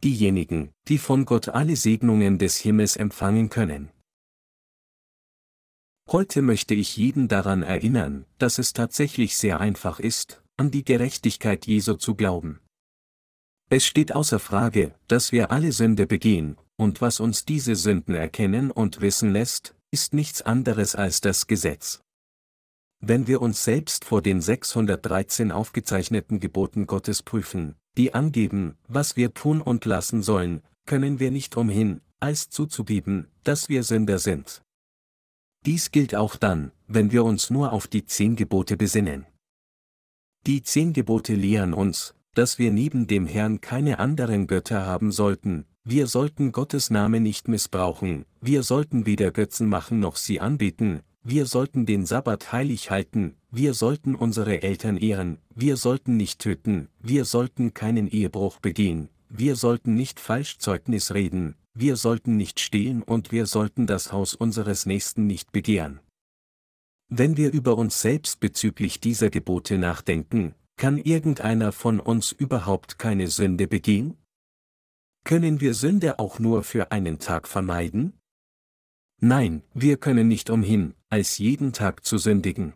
Diejenigen, 0.04 0.72
die 0.88 0.98
von 0.98 1.26
Gott 1.26 1.50
alle 1.50 1.76
Segnungen 1.76 2.40
des 2.40 2.58
Himmels 2.58 2.96
empfangen 2.96 3.50
können. 3.50 3.92
Heute 6.10 6.42
möchte 6.42 6.74
ich 6.74 6.98
jeden 6.98 7.28
daran 7.28 7.62
erinnern, 7.62 8.26
dass 8.40 8.58
es 8.58 8.74
tatsächlich 8.74 9.38
sehr 9.38 9.60
einfach 9.60 10.00
ist, 10.00 10.42
an 10.58 10.72
die 10.72 10.84
Gerechtigkeit 10.84 11.68
Jesu 11.68 11.94
zu 11.94 12.16
glauben. 12.16 12.60
Es 13.70 13.86
steht 13.86 14.14
außer 14.14 14.40
Frage, 14.40 14.94
dass 15.08 15.32
wir 15.32 15.52
alle 15.52 15.72
Sünde 15.72 16.08
begehen, 16.08 16.58
und 16.78 17.00
was 17.00 17.20
uns 17.20 17.46
diese 17.46 17.76
Sünden 17.76 18.16
erkennen 18.16 18.72
und 18.72 19.02
wissen 19.02 19.32
lässt, 19.32 19.76
ist 19.92 20.14
nichts 20.14 20.42
anderes 20.42 20.96
als 20.96 21.22
das 21.22 21.48
Gesetz. 21.48 22.02
Wenn 23.04 23.26
wir 23.26 23.42
uns 23.42 23.64
selbst 23.64 24.06
vor 24.06 24.22
den 24.22 24.42
613 24.42 25.52
aufgezeichneten 25.52 26.40
Geboten 26.40 26.86
Gottes 26.86 27.24
prüfen, 27.24 27.76
die 27.98 28.14
angeben, 28.14 28.78
was 28.88 29.18
wir 29.18 29.34
tun 29.34 29.60
und 29.60 29.86
lassen 29.86 30.22
sollen, 30.22 30.62
können 30.86 31.20
wir 31.20 31.32
nicht 31.32 31.58
umhin, 31.58 32.02
als 32.20 32.50
zuzugeben, 32.50 33.28
dass 33.44 33.70
wir 33.70 33.82
Sünder 33.82 34.20
sind. 34.20 34.62
Dies 35.66 35.90
gilt 35.90 36.14
auch 36.14 36.36
dann, 36.36 36.72
wenn 36.88 37.12
wir 37.12 37.24
uns 37.24 37.50
nur 37.50 37.74
auf 37.74 37.88
die 37.88 38.06
zehn 38.06 38.36
Gebote 38.36 38.78
besinnen. 38.78 39.26
Die 40.46 40.62
zehn 40.62 40.94
Gebote 40.94 41.34
lehren 41.34 41.74
uns, 41.74 42.14
dass 42.36 42.60
wir 42.60 42.72
neben 42.72 43.08
dem 43.08 43.26
Herrn 43.26 43.62
keine 43.62 43.98
anderen 43.98 44.46
Götter 44.46 44.86
haben 44.86 45.12
sollten, 45.12 45.66
wir 45.84 46.06
sollten 46.06 46.52
Gottes 46.52 46.92
Name 46.92 47.20
nicht 47.20 47.48
missbrauchen, 47.48 48.26
wir 48.42 48.62
sollten 48.62 49.08
weder 49.08 49.32
Götzen 49.32 49.68
machen 49.68 50.00
noch 50.00 50.16
sie 50.16 50.40
anbeten, 50.40 51.02
wir 51.23 51.45
sollten 51.45 51.86
den 51.86 52.05
Sabbat 52.05 52.51
heilig 52.51 52.89
halten, 52.89 53.36
wir 53.51 53.73
sollten 53.73 54.15
unsere 54.15 54.63
Eltern 54.63 54.97
ehren, 54.97 55.38
wir 55.53 55.77
sollten 55.77 56.17
nicht 56.17 56.39
töten, 56.39 56.89
wir 56.99 57.25
sollten 57.25 57.73
keinen 57.73 58.07
Ehebruch 58.07 58.60
begehen, 58.60 59.10
wir 59.29 59.55
sollten 59.55 59.93
nicht 59.93 60.19
Falschzeugnis 60.19 61.13
reden, 61.13 61.55
wir 61.73 61.95
sollten 61.95 62.38
nicht 62.38 62.60
stehlen 62.60 63.03
und 63.03 63.31
wir 63.31 63.45
sollten 63.45 63.88
das 63.88 64.12
Haus 64.12 64.34
unseres 64.34 64.86
Nächsten 64.86 65.27
nicht 65.27 65.51
begehren. 65.51 65.99
Wenn 67.07 67.38
wir 67.38 67.51
über 67.51 67.77
uns 67.77 68.01
selbst 68.01 68.39
bezüglich 68.39 68.99
dieser 68.99 69.29
Gebote 69.29 69.77
nachdenken, 69.77 70.55
kann 70.77 70.97
irgendeiner 70.97 71.71
von 71.71 71.99
uns 71.99 72.31
überhaupt 72.31 72.97
keine 72.97 73.27
Sünde 73.27 73.67
begehen? 73.67 74.17
Können 75.23 75.62
wir 75.62 75.75
Sünde 75.75 76.17
auch 76.17 76.39
nur 76.39 76.63
für 76.63 76.91
einen 76.91 77.19
Tag 77.19 77.47
vermeiden? 77.47 78.13
Nein, 79.21 79.63
wir 79.73 79.95
können 79.95 80.27
nicht 80.27 80.49
umhin, 80.49 80.93
als 81.10 81.38
jeden 81.38 81.71
Tag 81.71 82.03
zu 82.03 82.17
sündigen. 82.17 82.73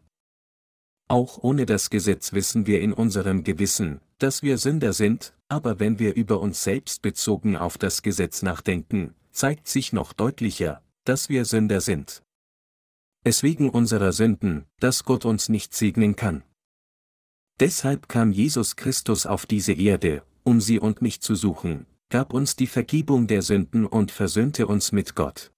Auch 1.10 1.39
ohne 1.43 1.65
das 1.65 1.89
Gesetz 1.89 2.31
wissen 2.31 2.65
wir 2.65 2.79
in 2.79 2.93
unserem 2.93 3.43
Gewissen, 3.43 3.99
dass 4.19 4.41
wir 4.41 4.58
Sünder 4.58 4.93
sind, 4.93 5.34
aber 5.49 5.79
wenn 5.79 5.99
wir 5.99 6.15
über 6.15 6.39
uns 6.39 6.63
selbst 6.63 7.01
bezogen 7.01 7.58
auf 7.58 7.77
das 7.77 8.01
Gesetz 8.01 8.41
nachdenken, 8.41 9.13
zeigt 9.31 9.67
sich 9.67 9.91
noch 9.91 10.13
deutlicher, 10.13 10.81
dass 11.03 11.27
wir 11.27 11.43
Sünder 11.43 11.81
sind 11.81 12.23
es 13.25 13.41
wegen 13.41 13.71
unserer 13.71 14.13
Sünden, 14.13 14.65
dass 14.79 15.03
Gott 15.03 15.25
uns 15.25 15.49
nicht 15.49 15.73
segnen 15.73 16.15
kann. 16.15 16.43
Deshalb 17.60 18.08
kam 18.08 18.31
Jesus 18.31 18.75
Christus 18.75 19.25
auf 19.25 19.47
diese 19.47 19.73
Erde, 19.73 20.21
um 20.43 20.62
sie 20.62 20.79
und 20.79 21.01
mich 21.01 21.21
zu 21.21 21.34
suchen, 21.34 21.88
gab 22.10 22.34
uns 22.34 22.55
die 22.55 22.67
Vergebung 22.67 23.25
der 23.25 23.41
Sünden 23.41 23.88
und 23.88 24.12
versöhnte 24.12 24.67
uns 24.67 24.91
mit 24.91 25.15
Gott. 25.15 25.51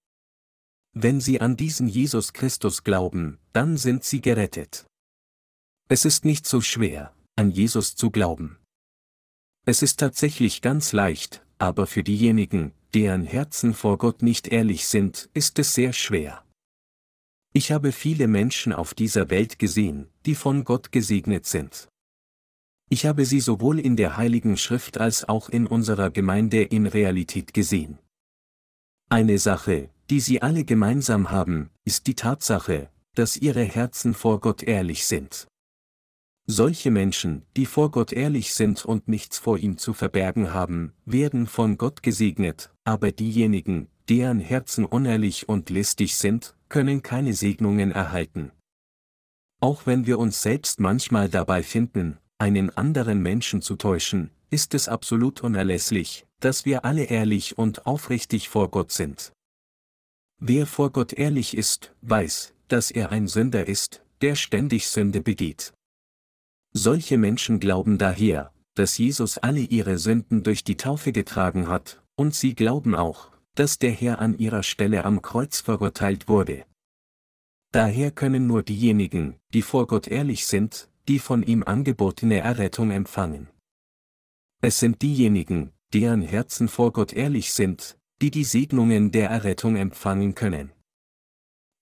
Wenn 1.00 1.22
Sie 1.22 1.40
an 1.42 1.56
diesen 1.56 1.88
Jesus 1.88 2.34
Christus 2.34 2.84
glauben, 2.84 3.38
dann 3.54 3.78
sind 3.78 4.04
Sie 4.04 4.20
gerettet. 4.20 4.88
Es 5.90 6.06
ist 6.06 6.26
nicht 6.26 6.48
so 6.48 6.60
schwer, 6.60 7.14
an 7.36 7.52
Jesus 7.52 7.96
zu 7.96 8.10
glauben. 8.10 8.58
Es 9.68 9.84
ist 9.84 10.00
tatsächlich 10.00 10.64
ganz 10.64 10.94
leicht, 10.94 11.46
aber 11.60 11.86
für 11.86 12.02
diejenigen, 12.02 12.72
deren 12.96 13.26
Herzen 13.26 13.76
vor 13.76 14.00
Gott 14.00 14.24
nicht 14.24 14.48
ehrlich 14.48 14.88
sind, 14.88 15.30
ist 15.36 15.60
es 15.60 15.76
sehr 15.76 15.94
schwer. 15.94 16.44
Ich 17.54 17.72
habe 17.72 17.92
viele 17.92 18.28
Menschen 18.28 18.74
auf 18.74 18.96
dieser 18.96 19.30
Welt 19.30 19.60
gesehen, 19.60 20.10
die 20.26 20.34
von 20.34 20.64
Gott 20.64 20.92
gesegnet 20.92 21.46
sind. 21.46 21.90
Ich 22.90 23.06
habe 23.06 23.24
sie 23.26 23.40
sowohl 23.40 23.80
in 23.80 23.98
der 23.98 24.18
Heiligen 24.18 24.58
Schrift 24.58 24.98
als 24.98 25.30
auch 25.30 25.50
in 25.50 25.68
unserer 25.68 26.10
Gemeinde 26.10 26.64
in 26.64 26.88
Realität 26.88 27.54
gesehen. 27.54 28.00
Eine 29.10 29.38
Sache, 29.38 29.92
die 30.10 30.20
sie 30.20 30.41
alle 30.41 30.63
gemeinsam 30.63 31.32
haben, 31.32 31.70
ist 31.86 32.08
die 32.08 32.15
Tatsache, 32.15 32.89
dass 33.15 33.38
ihre 33.38 33.63
Herzen 33.63 34.13
vor 34.13 34.39
Gott 34.39 34.63
ehrlich 34.63 35.06
sind. 35.06 35.48
Solche 36.46 36.91
Menschen, 36.91 37.46
die 37.58 37.65
vor 37.65 37.91
Gott 37.91 38.13
ehrlich 38.13 38.54
sind 38.54 38.86
und 38.86 39.10
nichts 39.10 39.38
vor 39.38 39.58
ihm 39.58 39.78
zu 39.78 39.93
verbergen 39.93 40.54
haben, 40.54 40.93
werden 41.06 41.46
von 41.46 41.78
Gott 41.78 42.02
gesegnet, 42.04 42.72
aber 42.86 43.12
diejenigen, 43.12 43.89
deren 44.08 44.39
Herzen 44.39 44.86
unehrlich 44.86 45.50
und 45.50 45.70
listig 45.70 46.15
sind, 46.15 46.56
können 46.70 47.04
keine 47.04 47.34
Segnungen 47.34 47.91
erhalten. 47.91 48.52
Auch 49.60 49.86
wenn 49.86 50.06
wir 50.06 50.20
uns 50.20 50.41
selbst 50.41 50.80
manchmal 50.80 51.28
dabei 51.28 51.63
finden, 51.63 52.17
einen 52.38 52.70
anderen 52.78 53.22
Menschen 53.22 53.62
zu 53.62 53.76
täuschen, 53.76 54.32
ist 54.50 54.74
es 54.74 54.88
absolut 54.88 55.41
unerlässlich, 55.41 56.26
dass 56.39 56.63
wir 56.63 56.86
alle 56.86 57.06
ehrlich 57.06 57.58
und 57.58 57.86
aufrichtig 57.86 58.48
vor 58.48 58.72
Gott 58.72 58.91
sind. 58.91 59.34
Wer 60.39 60.67
vor 60.67 60.91
Gott 60.91 61.13
ehrlich 61.13 61.58
ist, 61.58 61.95
weiß, 62.02 62.54
dass 62.67 62.91
er 62.91 63.12
ein 63.12 63.28
Sünder 63.28 63.67
ist, 63.67 64.04
der 64.21 64.36
ständig 64.36 64.88
Sünde 64.88 65.21
begeht. 65.21 65.73
Solche 66.73 67.17
Menschen 67.17 67.60
glauben 67.60 67.97
daher, 67.97 68.54
dass 68.76 68.97
Jesus 68.97 69.39
alle 69.39 69.62
ihre 69.62 69.97
Sünden 69.97 70.43
durch 70.43 70.63
die 70.63 70.78
Taufe 70.78 71.12
getragen 71.12 71.67
hat, 71.67 72.04
und 72.15 72.36
sie 72.36 72.54
glauben 72.54 72.93
auch, 72.93 73.32
dass 73.56 73.80
der 73.80 73.91
Herr 73.91 74.19
an 74.19 74.38
ihrer 74.38 74.62
Stelle 74.62 75.06
am 75.06 75.23
Kreuz 75.23 75.60
verurteilt 75.60 76.28
wurde. 76.28 76.65
Daher 77.71 78.12
können 78.12 78.45
nur 78.45 78.62
diejenigen, 78.62 79.38
die 79.54 79.63
vor 79.63 79.88
Gott 79.88 80.08
ehrlich 80.08 80.45
sind, 80.45 80.89
die 81.08 81.19
von 81.19 81.41
ihm 81.41 81.63
angebotene 81.63 82.39
Errettung 82.39 82.91
empfangen. 82.91 83.50
Es 84.62 84.80
sind 84.80 85.02
diejenigen, 85.02 85.71
deren 85.93 86.21
Herzen 86.21 86.67
vor 86.67 86.93
Gott 86.93 87.13
ehrlich 87.13 87.54
sind, 87.54 87.97
die 88.22 88.32
die 88.32 88.44
Segnungen 88.44 89.12
der 89.12 89.30
Errettung 89.30 89.76
empfangen 89.76 90.36
können. 90.36 90.72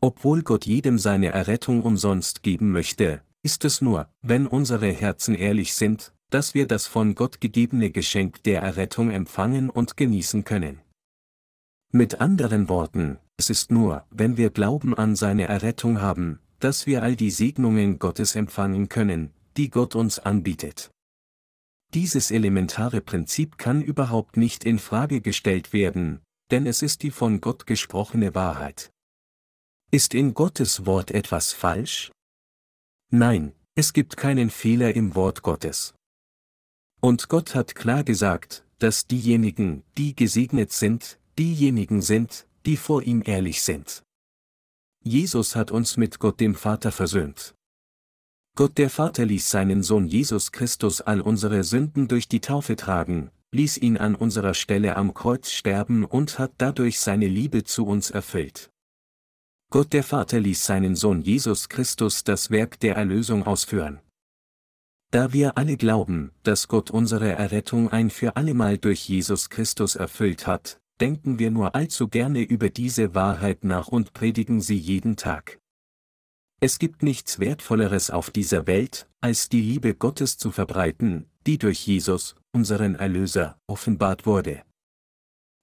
Obwohl 0.01 0.43
Gott 0.43 0.65
jedem 0.65 0.99
seine 0.99 1.29
Errettung 1.29 1.81
umsonst 1.81 2.43
geben 2.43 2.71
möchte, 2.71 3.21
ist 3.43 3.63
es 3.65 3.81
nur, 3.81 4.09
wenn 4.21 4.47
unsere 4.47 4.91
Herzen 4.91 5.35
ehrlich 5.35 5.73
sind, 5.73 6.13
dass 6.29 6.53
wir 6.53 6.67
das 6.67 6.87
von 6.87 7.15
Gott 7.15 7.39
gegebene 7.39 7.91
Geschenk 7.91 8.43
der 8.43 8.61
Errettung 8.61 9.11
empfangen 9.11 9.69
und 9.69 9.95
genießen 9.95 10.43
können. 10.43 10.81
Mit 11.91 12.19
anderen 12.19 12.67
Worten, 12.67 13.19
es 13.37 13.49
ist 13.49 13.71
nur, 13.71 14.05
wenn 14.09 14.35
wir 14.35 14.49
Glauben 14.49 14.93
an 14.93 15.15
seine 15.15 15.47
Errettung 15.47 16.01
haben, 16.01 16.39
dass 16.59 16.87
wir 16.87 17.03
all 17.03 17.15
die 17.15 17.31
Segnungen 17.31 17.99
Gottes 17.99 18.35
empfangen 18.35 18.89
können, 18.89 19.31
die 19.55 19.69
Gott 19.69 19.95
uns 19.95 20.19
anbietet. 20.19 20.91
Dieses 21.93 22.31
elementare 22.31 22.99
Prinzip 22.99 23.57
kann 23.57 23.81
überhaupt 23.81 24.35
nicht 24.35 24.65
in 24.65 24.79
Frage 24.79 25.21
gestellt 25.21 25.71
werden, 25.71 26.19
denn 26.51 26.65
es 26.65 26.81
ist 26.81 27.03
die 27.03 27.11
von 27.11 27.41
Gott 27.41 27.65
gesprochene 27.65 28.35
Wahrheit. 28.35 28.91
Ist 29.91 30.13
in 30.13 30.33
Gottes 30.33 30.85
Wort 30.85 31.11
etwas 31.11 31.53
falsch? 31.53 32.11
Nein, 33.11 33.53
es 33.75 33.93
gibt 33.93 34.17
keinen 34.17 34.49
Fehler 34.49 34.95
im 34.95 35.15
Wort 35.15 35.41
Gottes. 35.41 35.93
Und 37.01 37.29
Gott 37.29 37.55
hat 37.55 37.75
klar 37.75 38.03
gesagt, 38.03 38.65
dass 38.79 39.07
diejenigen, 39.07 39.83
die 39.97 40.15
gesegnet 40.15 40.71
sind, 40.71 41.19
diejenigen 41.37 42.01
sind, 42.01 42.47
die 42.65 42.77
vor 42.77 43.03
ihm 43.03 43.21
ehrlich 43.25 43.61
sind. 43.61 44.03
Jesus 45.03 45.55
hat 45.55 45.71
uns 45.71 45.97
mit 45.97 46.19
Gott 46.19 46.39
dem 46.39 46.55
Vater 46.55 46.91
versöhnt. 46.91 47.53
Gott 48.55 48.77
der 48.77 48.89
Vater 48.89 49.25
ließ 49.25 49.51
seinen 49.51 49.83
Sohn 49.83 50.07
Jesus 50.07 50.51
Christus 50.51 51.01
all 51.01 51.21
unsere 51.21 51.63
Sünden 51.63 52.07
durch 52.07 52.27
die 52.27 52.39
Taufe 52.39 52.75
tragen, 52.75 53.29
ließ 53.51 53.77
ihn 53.77 53.97
an 53.97 54.15
unserer 54.15 54.53
Stelle 54.53 54.95
am 54.95 55.13
Kreuz 55.13 55.51
sterben 55.51 56.05
und 56.05 56.39
hat 56.39 56.53
dadurch 56.57 56.99
seine 56.99 57.27
Liebe 57.27 57.63
zu 57.63 57.85
uns 57.85 58.11
erfüllt. 58.11 58.71
Gott 59.71 59.93
der 59.93 60.03
Vater 60.03 60.39
ließ 60.39 60.65
seinen 60.65 60.95
Sohn 60.95 61.21
Jesus 61.21 61.69
Christus 61.69 62.23
das 62.23 62.51
Werk 62.51 62.79
der 62.79 62.95
Erlösung 62.95 63.45
ausführen. 63.45 63.99
Da 65.11 65.33
wir 65.33 65.57
alle 65.57 65.77
glauben, 65.77 66.31
dass 66.43 66.67
Gott 66.67 66.91
unsere 66.91 67.31
Errettung 67.31 67.89
ein 67.89 68.09
für 68.09 68.35
allemal 68.35 68.77
durch 68.77 69.07
Jesus 69.07 69.49
Christus 69.49 69.95
erfüllt 69.95 70.45
hat, 70.47 70.79
denken 70.99 71.39
wir 71.39 71.51
nur 71.51 71.75
allzu 71.75 72.07
gerne 72.07 72.41
über 72.41 72.69
diese 72.69 73.15
Wahrheit 73.15 73.63
nach 73.63 73.87
und 73.87 74.13
predigen 74.13 74.61
sie 74.61 74.77
jeden 74.77 75.15
Tag. 75.15 75.59
Es 76.65 76.79
gibt 76.79 77.03
nichts 77.03 77.37
Wertvolleres 77.37 78.09
auf 78.09 78.31
dieser 78.31 78.65
Welt, 78.65 79.07
als 79.21 79.49
die 79.49 79.61
Liebe 79.61 79.93
Gottes 79.93 80.39
zu 80.39 80.49
verbreiten, 80.49 81.29
die 81.45 81.59
durch 81.59 81.85
Jesus, 81.85 82.35
unseren 82.53 82.95
Erlöser, 82.95 83.59
offenbart 83.67 84.25
wurde. 84.25 84.63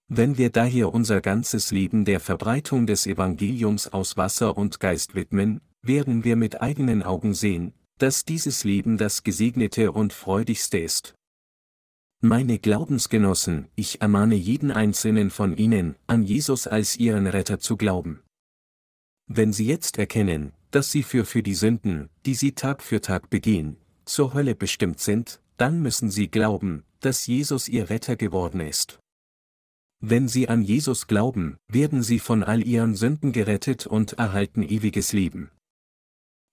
Wenn 0.07 0.39
wir 0.39 0.51
daher 0.51 0.95
unser 0.95 1.21
ganzes 1.21 1.73
Leben 1.73 2.05
der 2.05 2.21
Verbreitung 2.21 2.87
des 2.87 3.09
Evangeliums 3.09 3.93
aus 3.93 4.17
Wasser 4.17 4.57
und 4.57 4.79
Geist 4.79 5.17
widmen, 5.17 5.61
werden 5.83 6.23
wir 6.23 6.37
mit 6.37 6.63
eigenen 6.63 7.03
Augen 7.03 7.35
sehen, 7.35 7.75
dass 7.99 8.25
dieses 8.25 8.63
Leben 8.63 8.97
das 8.97 9.25
gesegnete 9.25 9.91
und 9.91 10.13
freudigste 10.13 10.79
ist. 10.79 11.17
Meine 12.21 12.61
Glaubensgenossen, 12.61 13.67
ich 13.75 14.01
ermahne 14.01 14.37
jeden 14.37 14.71
einzelnen 14.71 15.31
von 15.31 15.57
Ihnen, 15.57 15.97
an 16.07 16.23
Jesus 16.23 16.69
als 16.69 16.97
Ihren 16.97 17.27
Retter 17.27 17.59
zu 17.59 17.77
glauben. 17.77 18.23
Wenn 19.27 19.53
Sie 19.53 19.67
jetzt 19.67 19.99
erkennen, 19.99 20.53
dass 20.73 20.91
Sie 20.91 21.03
für 21.03 21.25
für 21.25 21.43
die 21.43 21.55
Sünden, 21.55 22.09
die 22.27 22.35
Sie 22.35 22.53
Tag 22.53 22.83
für 22.83 23.01
Tag 23.01 23.31
begehen, 23.31 23.77
zur 24.05 24.35
Hölle 24.35 24.55
bestimmt 24.55 24.99
sind, 24.99 25.41
dann 25.57 25.81
müssen 25.81 26.11
Sie 26.11 26.29
glauben, 26.29 26.83
dass 27.01 27.27
Jesus 27.27 27.69
Ihr 27.69 27.89
Retter 27.89 28.17
geworden 28.17 28.61
ist. 28.61 28.99
Wenn 30.05 30.27
sie 30.27 30.49
an 30.49 30.63
Jesus 30.63 31.07
glauben, 31.07 31.59
werden 31.69 32.03
sie 32.03 32.19
von 32.19 32.43
all 32.43 32.67
ihren 32.67 32.97
Sünden 32.97 33.31
gerettet 33.31 33.87
und 33.87 34.15
erhalten 34.15 34.65
ewiges 34.65 35.13
Leben. 35.13 35.53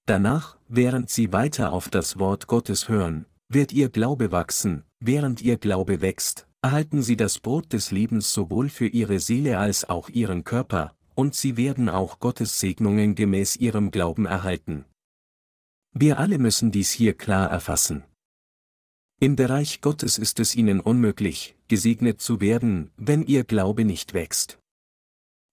Danach, 0.06 0.58
während 0.68 1.10
sie 1.10 1.34
weiter 1.34 1.74
auf 1.74 1.90
das 1.90 2.20
Wort 2.20 2.46
Gottes 2.46 2.90
hören, 2.90 3.26
wird 3.52 3.74
ihr 3.74 3.90
Glaube 3.90 4.32
wachsen, 4.32 4.84
während 5.00 5.42
ihr 5.42 5.58
Glaube 5.58 6.02
wächst, 6.02 6.48
erhalten 6.62 7.02
sie 7.02 7.18
das 7.18 7.40
Brot 7.40 7.74
des 7.74 7.90
Lebens 7.90 8.32
sowohl 8.32 8.70
für 8.70 8.86
ihre 8.86 9.20
Seele 9.20 9.58
als 9.58 9.90
auch 9.90 10.10
ihren 10.10 10.44
Körper, 10.44 10.96
und 11.20 11.36
sie 11.36 11.58
werden 11.58 11.90
auch 11.90 12.20
Gottes 12.20 12.62
Segnungen 12.62 13.14
gemäß 13.14 13.58
ihrem 13.58 13.92
Glauben 13.92 14.26
erhalten. 14.26 14.86
Wir 15.92 16.18
alle 16.18 16.40
müssen 16.40 16.72
dies 16.72 16.92
hier 16.92 17.14
klar 17.14 17.50
erfassen. 17.50 18.06
Im 19.20 19.36
Bereich 19.36 19.82
Gottes 19.82 20.18
ist 20.18 20.40
es 20.40 20.56
ihnen 20.56 20.80
unmöglich, 20.80 21.58
gesegnet 21.68 22.22
zu 22.22 22.40
werden, 22.40 22.92
wenn 22.96 23.24
ihr 23.24 23.44
Glaube 23.44 23.84
nicht 23.84 24.14
wächst. 24.14 24.60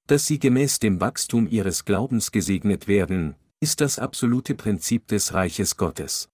Dass 0.06 0.28
sie 0.28 0.38
gemäß 0.38 0.78
dem 0.78 1.00
Wachstum 1.00 1.48
ihres 1.48 1.84
Glaubens 1.84 2.30
gesegnet 2.30 2.86
werden, 2.86 3.34
ist 3.58 3.80
das 3.80 3.98
absolute 3.98 4.54
Prinzip 4.54 5.08
des 5.08 5.34
Reiches 5.34 5.76
Gottes. 5.76 6.28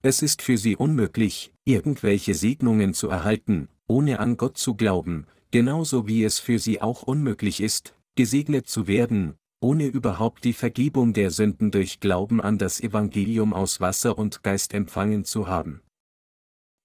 Es 0.00 0.22
ist 0.22 0.42
für 0.42 0.58
sie 0.58 0.76
unmöglich, 0.76 1.52
irgendwelche 1.64 2.34
Segnungen 2.34 2.94
zu 2.94 3.08
erhalten, 3.08 3.68
ohne 3.88 4.20
an 4.20 4.36
Gott 4.36 4.58
zu 4.58 4.76
glauben, 4.76 5.26
genauso 5.50 6.06
wie 6.06 6.22
es 6.22 6.38
für 6.38 6.60
sie 6.60 6.80
auch 6.80 7.02
unmöglich 7.02 7.60
ist, 7.60 7.96
gesegnet 8.18 8.66
zu 8.66 8.88
werden, 8.88 9.36
ohne 9.60 9.86
überhaupt 9.86 10.42
die 10.44 10.52
Vergebung 10.52 11.12
der 11.12 11.30
Sünden 11.30 11.70
durch 11.70 12.00
Glauben 12.00 12.40
an 12.40 12.58
das 12.58 12.80
Evangelium 12.80 13.54
aus 13.54 13.80
Wasser 13.80 14.18
und 14.18 14.42
Geist 14.42 14.74
empfangen 14.74 15.24
zu 15.24 15.46
haben. 15.46 15.82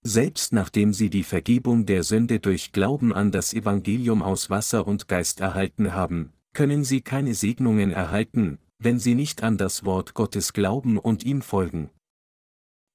Selbst 0.04 0.54
nachdem 0.54 0.94
sie 0.94 1.10
die 1.10 1.24
Vergebung 1.24 1.88
der 1.88 2.04
Sünde 2.04 2.40
durch 2.40 2.72
Glauben 2.72 3.12
an 3.12 3.32
das 3.32 3.52
Evangelium 3.56 4.22
aus 4.22 4.52
Wasser 4.52 4.86
und 4.86 5.08
Geist 5.08 5.40
erhalten 5.40 5.96
haben, 5.96 6.34
können 6.54 6.84
sie 6.84 7.02
keine 7.02 7.34
Segnungen 7.34 7.90
erhalten, 7.90 8.60
wenn 8.78 9.00
sie 9.00 9.16
nicht 9.16 9.42
an 9.42 9.58
das 9.58 9.86
Wort 9.86 10.14
Gottes 10.14 10.54
glauben 10.54 11.00
und 11.00 11.24
ihm 11.24 11.42
folgen. 11.42 11.90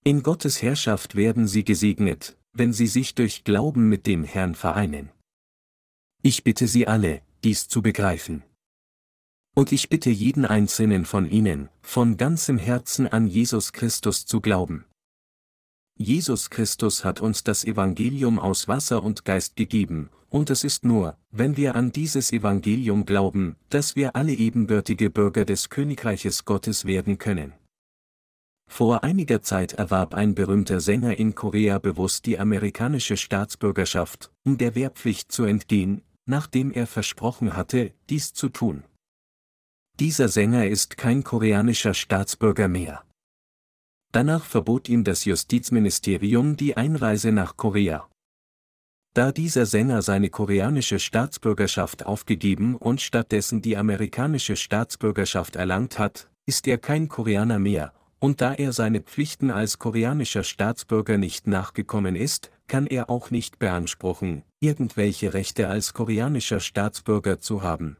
In 0.04 0.22
Gottes 0.22 0.62
Herrschaft 0.62 1.16
werden 1.16 1.48
sie 1.48 1.64
gesegnet, 1.64 2.38
wenn 2.52 2.72
sie 2.72 2.86
sich 2.86 3.16
durch 3.16 3.42
Glauben 3.42 3.88
mit 3.88 4.06
dem 4.06 4.22
Herrn 4.22 4.54
vereinen. 4.54 5.10
Ich 6.22 6.44
bitte 6.44 6.68
Sie 6.68 6.86
alle, 6.86 7.22
dies 7.44 7.68
zu 7.68 7.82
begreifen. 7.82 8.42
Und 9.54 9.72
ich 9.72 9.88
bitte 9.88 10.10
jeden 10.10 10.44
einzelnen 10.44 11.04
von 11.04 11.28
Ihnen, 11.28 11.68
von 11.82 12.16
ganzem 12.16 12.58
Herzen 12.58 13.08
an 13.08 13.26
Jesus 13.26 13.72
Christus 13.72 14.24
zu 14.24 14.40
glauben. 14.40 14.84
Jesus 15.96 16.48
Christus 16.48 17.04
hat 17.04 17.20
uns 17.20 17.42
das 17.42 17.64
Evangelium 17.64 18.38
aus 18.38 18.68
Wasser 18.68 19.02
und 19.02 19.24
Geist 19.24 19.56
gegeben, 19.56 20.10
und 20.30 20.50
es 20.50 20.62
ist 20.62 20.84
nur, 20.84 21.16
wenn 21.30 21.56
wir 21.56 21.74
an 21.74 21.90
dieses 21.90 22.32
Evangelium 22.32 23.04
glauben, 23.04 23.56
dass 23.70 23.96
wir 23.96 24.14
alle 24.14 24.32
ebenbürtige 24.32 25.10
Bürger 25.10 25.44
des 25.44 25.70
Königreiches 25.70 26.44
Gottes 26.44 26.84
werden 26.84 27.18
können. 27.18 27.54
Vor 28.70 29.02
einiger 29.02 29.42
Zeit 29.42 29.72
erwarb 29.72 30.14
ein 30.14 30.34
berühmter 30.34 30.80
Sänger 30.80 31.18
in 31.18 31.34
Korea 31.34 31.78
bewusst 31.78 32.26
die 32.26 32.38
amerikanische 32.38 33.16
Staatsbürgerschaft, 33.16 34.30
um 34.44 34.58
der 34.58 34.74
Wehrpflicht 34.74 35.32
zu 35.32 35.44
entgehen, 35.44 36.02
nachdem 36.28 36.70
er 36.70 36.86
versprochen 36.86 37.56
hatte, 37.56 37.92
dies 38.10 38.32
zu 38.34 38.48
tun. 38.48 38.84
Dieser 39.98 40.28
Sänger 40.28 40.68
ist 40.68 40.96
kein 40.96 41.24
koreanischer 41.24 41.94
Staatsbürger 41.94 42.68
mehr. 42.68 43.02
Danach 44.12 44.44
verbot 44.44 44.88
ihm 44.88 45.04
das 45.04 45.24
Justizministerium 45.24 46.56
die 46.56 46.76
Einreise 46.76 47.32
nach 47.32 47.56
Korea. 47.56 48.08
Da 49.14 49.32
dieser 49.32 49.66
Sänger 49.66 50.02
seine 50.02 50.30
koreanische 50.30 50.98
Staatsbürgerschaft 50.98 52.06
aufgegeben 52.06 52.76
und 52.76 53.00
stattdessen 53.00 53.62
die 53.62 53.76
amerikanische 53.76 54.54
Staatsbürgerschaft 54.54 55.56
erlangt 55.56 55.98
hat, 55.98 56.30
ist 56.46 56.68
er 56.68 56.78
kein 56.78 57.08
Koreaner 57.08 57.58
mehr, 57.58 57.92
und 58.20 58.40
da 58.40 58.54
er 58.54 58.72
seine 58.72 59.00
Pflichten 59.00 59.50
als 59.50 59.78
koreanischer 59.78 60.42
Staatsbürger 60.42 61.18
nicht 61.18 61.46
nachgekommen 61.46 62.16
ist, 62.16 62.50
kann 62.66 62.86
er 62.86 63.10
auch 63.10 63.30
nicht 63.30 63.58
beanspruchen, 63.58 64.42
irgendwelche 64.60 65.34
Rechte 65.34 65.68
als 65.68 65.94
koreanischer 65.94 66.60
Staatsbürger 66.60 67.40
zu 67.40 67.62
haben. 67.62 67.96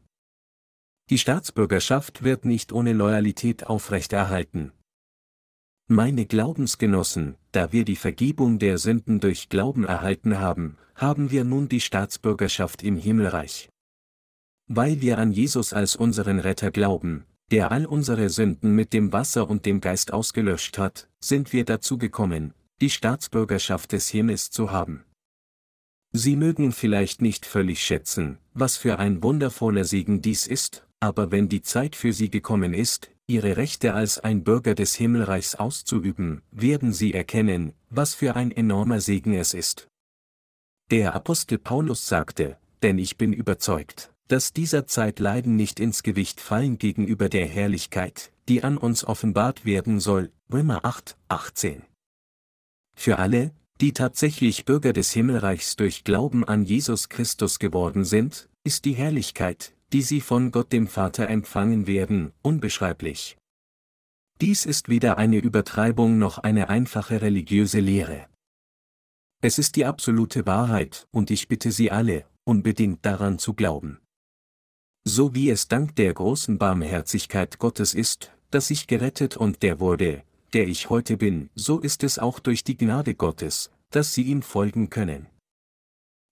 Die 1.09 1.17
Staatsbürgerschaft 1.17 2.23
wird 2.23 2.45
nicht 2.45 2.71
ohne 2.71 2.93
Loyalität 2.93 3.65
aufrechterhalten. 3.65 4.71
Meine 5.87 6.27
Glaubensgenossen, 6.27 7.35
da 7.51 7.71
wir 7.71 7.83
die 7.83 7.95
Vergebung 7.95 8.59
der 8.59 8.77
Sünden 8.77 9.19
durch 9.19 9.49
Glauben 9.49 9.85
erhalten 9.85 10.37
haben, 10.37 10.77
haben 10.93 11.31
wir 11.31 11.43
nun 11.43 11.67
die 11.67 11.81
Staatsbürgerschaft 11.81 12.83
im 12.83 12.95
Himmelreich. 12.95 13.69
Weil 14.67 15.01
wir 15.01 15.17
an 15.17 15.31
Jesus 15.31 15.73
als 15.73 15.95
unseren 15.95 16.37
Retter 16.37 16.69
glauben, 16.69 17.25
der 17.51 17.71
all 17.71 17.85
unsere 17.85 18.29
Sünden 18.29 18.75
mit 18.75 18.93
dem 18.93 19.11
Wasser 19.11 19.49
und 19.49 19.65
dem 19.65 19.81
Geist 19.81 20.13
ausgelöscht 20.13 20.77
hat, 20.77 21.09
sind 21.19 21.51
wir 21.51 21.65
dazu 21.65 21.97
gekommen, 21.97 22.53
die 22.81 22.89
Staatsbürgerschaft 22.89 23.91
des 23.91 24.09
Himmels 24.09 24.51
zu 24.51 24.71
haben. 24.71 25.03
Sie 26.11 26.35
mögen 26.35 26.71
vielleicht 26.71 27.21
nicht 27.21 27.45
völlig 27.45 27.83
schätzen, 27.83 28.39
was 28.53 28.77
für 28.77 28.97
ein 28.99 29.21
wundervoller 29.21 29.83
Segen 29.83 30.21
dies 30.21 30.47
ist, 30.47 30.87
aber 30.99 31.31
wenn 31.31 31.49
die 31.49 31.61
Zeit 31.61 31.95
für 31.95 32.13
sie 32.13 32.29
gekommen 32.29 32.73
ist, 32.73 33.11
ihre 33.27 33.57
Rechte 33.57 33.93
als 33.93 34.19
ein 34.19 34.43
Bürger 34.43 34.73
des 34.73 34.95
Himmelreichs 34.95 35.55
auszuüben, 35.55 36.41
werden 36.51 36.93
sie 36.93 37.13
erkennen, 37.13 37.73
was 37.89 38.15
für 38.15 38.35
ein 38.35 38.51
enormer 38.51 39.01
Segen 39.01 39.33
es 39.33 39.53
ist. 39.53 39.87
Der 40.89 41.13
Apostel 41.13 41.59
Paulus 41.59 42.07
sagte, 42.07 42.57
denn 42.81 42.97
ich 42.97 43.17
bin 43.17 43.31
überzeugt, 43.31 44.11
dass 44.29 44.53
dieser 44.53 44.85
Zeit 44.85 45.19
Leiden 45.19 45.55
nicht 45.55 45.79
ins 45.79 46.03
Gewicht 46.03 46.39
fallen 46.39 46.77
gegenüber 46.77 47.29
der 47.29 47.47
Herrlichkeit, 47.47 48.31
die 48.47 48.63
an 48.63 48.77
uns 48.77 49.03
offenbart 49.03 49.65
werden 49.65 49.99
soll, 49.99 50.31
Römer 50.53 50.85
8, 50.85 51.17
18. 51.29 51.81
Für 52.95 53.17
alle, 53.17 53.51
die 53.81 53.91
tatsächlich 53.91 54.65
Bürger 54.65 54.93
des 54.93 55.11
Himmelreichs 55.11 55.75
durch 55.77 56.03
Glauben 56.03 56.43
an 56.43 56.63
Jesus 56.63 57.09
Christus 57.09 57.57
geworden 57.57 58.05
sind, 58.05 58.49
ist 58.63 58.85
die 58.85 58.93
Herrlichkeit, 58.93 59.73
die 59.93 60.03
sie 60.03 60.21
von 60.21 60.51
Gott 60.51 60.71
dem 60.71 60.87
Vater 60.87 61.27
empfangen 61.27 61.87
werden, 61.87 62.31
unbeschreiblich. 62.43 63.35
Dies 64.41 64.65
ist 64.67 64.89
weder 64.89 65.17
eine 65.17 65.37
Übertreibung 65.37 66.19
noch 66.19 66.37
eine 66.37 66.69
einfache 66.69 67.21
religiöse 67.21 67.79
Lehre. 67.79 68.27
Es 69.41 69.57
ist 69.57 69.75
die 69.75 69.85
absolute 69.85 70.45
Wahrheit, 70.45 71.07
und 71.11 71.31
ich 71.31 71.47
bitte 71.47 71.71
Sie 71.71 71.89
alle, 71.89 72.25
unbedingt 72.43 73.05
daran 73.05 73.39
zu 73.39 73.53
glauben. 73.53 73.99
So 75.05 75.33
wie 75.33 75.49
es 75.49 75.67
dank 75.67 75.95
der 75.95 76.13
großen 76.13 76.57
Barmherzigkeit 76.57 77.59
Gottes 77.59 77.93
ist, 77.93 78.31
dass 78.51 78.69
ich 78.69 78.87
gerettet 78.87 79.37
und 79.37 79.63
der 79.63 79.79
wurde, 79.79 80.23
der 80.53 80.67
ich 80.67 80.89
heute 80.89 81.17
bin, 81.17 81.49
so 81.55 81.79
ist 81.79 82.03
es 82.03 82.19
auch 82.19 82.39
durch 82.39 82.63
die 82.63 82.77
Gnade 82.77 83.15
Gottes, 83.15 83.71
dass 83.91 84.13
Sie 84.13 84.23
ihm 84.23 84.41
folgen 84.41 84.89
können. 84.89 85.27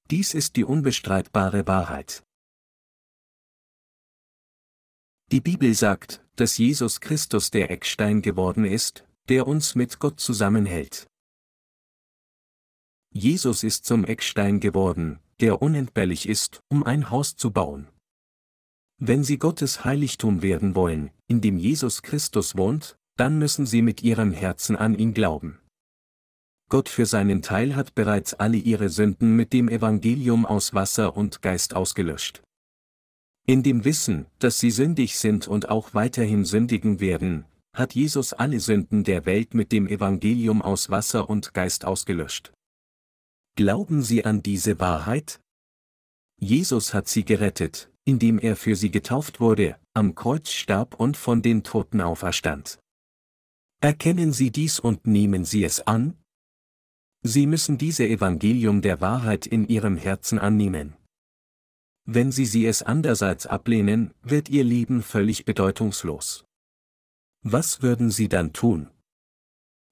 Dies 0.10 0.34
ist 0.34 0.56
die 0.56 0.64
unbestreitbare 0.64 1.68
Wahrheit. 1.68 2.24
Die 5.32 5.42
Bibel 5.42 5.74
sagt, 5.74 6.24
dass 6.38 6.58
Jesus 6.58 7.02
Christus 7.02 7.52
der 7.52 7.70
Eckstein 7.70 8.22
geworden 8.22 8.64
ist, 8.64 9.04
der 9.28 9.48
uns 9.48 9.76
mit 9.76 10.00
Gott 10.00 10.20
zusammenhält. 10.20 11.08
Jesus 13.12 13.64
ist 13.64 13.86
zum 13.86 14.06
Eckstein 14.06 14.60
geworden, 14.60 15.20
der 15.42 15.62
unentbehrlich 15.62 16.30
ist, 16.30 16.62
um 16.70 16.84
ein 16.84 17.10
Haus 17.10 17.36
zu 17.36 17.52
bauen. 17.52 17.90
Wenn 19.00 19.24
Sie 19.24 19.38
Gottes 19.38 19.86
Heiligtum 19.86 20.42
werden 20.42 20.74
wollen, 20.74 21.12
in 21.28 21.40
dem 21.40 21.58
Jesus 21.58 22.02
Christus 22.02 22.58
wohnt, 22.58 22.98
dann 23.16 23.38
müssen 23.38 23.66
Sie 23.66 23.82
mit 23.82 24.02
Ihrem 24.02 24.32
Herzen 24.32 24.76
an 24.76 24.98
ihn 24.98 25.14
glauben. 25.14 25.60
Gott 26.70 26.90
für 26.90 27.06
seinen 27.06 27.42
Teil 27.42 27.76
hat 27.76 27.96
bereits 27.96 28.34
alle 28.34 28.58
Ihre 28.58 28.90
Sünden 28.90 29.36
mit 29.36 29.54
dem 29.54 29.70
Evangelium 29.70 30.46
aus 30.46 30.74
Wasser 30.74 31.16
und 31.16 31.42
Geist 31.42 31.76
ausgelöscht. 31.76 32.42
In 33.46 33.64
dem 33.64 33.86
Wissen, 33.86 34.26
dass 34.40 34.60
sie 34.60 34.72
sündig 34.72 35.18
sind 35.18 35.48
und 35.48 35.70
auch 35.70 35.94
weiterhin 35.94 36.44
sündigen 36.44 37.00
werden, 37.00 37.46
hat 37.74 37.96
Jesus 37.96 38.34
alle 38.34 38.60
Sünden 38.60 39.06
der 39.06 39.26
Welt 39.26 39.54
mit 39.54 39.72
dem 39.72 39.88
Evangelium 39.88 40.62
aus 40.62 40.90
Wasser 40.90 41.30
und 41.30 41.54
Geist 41.54 41.86
ausgelöscht. 41.86 42.52
Glauben 43.56 44.02
Sie 44.02 44.26
an 44.26 44.44
diese 44.44 44.80
Wahrheit? 44.80 45.40
Jesus 46.40 46.94
hat 46.94 47.08
sie 47.08 47.24
gerettet, 47.24 47.90
indem 48.08 48.40
er 48.40 48.56
für 48.56 48.78
sie 48.78 48.90
getauft 48.90 49.42
wurde, 49.42 49.78
am 49.94 50.16
Kreuz 50.16 50.52
starb 50.52 50.96
und 50.98 51.18
von 51.18 51.42
den 51.42 51.64
Toten 51.64 52.00
auferstand. 52.00 52.80
Erkennen 53.82 54.32
Sie 54.32 54.50
dies 54.50 54.80
und 54.80 55.06
nehmen 55.06 55.44
Sie 55.44 55.66
es 55.66 55.82
an? 55.86 56.18
Sie 57.22 57.46
müssen 57.46 57.78
diese 57.78 58.08
Evangelium 58.08 58.82
der 58.82 59.02
Wahrheit 59.02 59.46
in 59.46 59.68
Ihrem 59.68 59.98
Herzen 59.98 60.40
annehmen. 60.40 60.96
Wenn 62.06 62.32
Sie 62.32 62.46
sie 62.46 62.66
es 62.66 62.82
andererseits 62.82 63.46
ablehnen, 63.46 64.14
wird 64.24 64.48
Ihr 64.48 64.64
Leben 64.64 65.04
völlig 65.04 65.44
bedeutungslos. 65.44 66.46
Was 67.44 67.82
würden 67.82 68.10
Sie 68.10 68.30
dann 68.30 68.54
tun? 68.54 68.90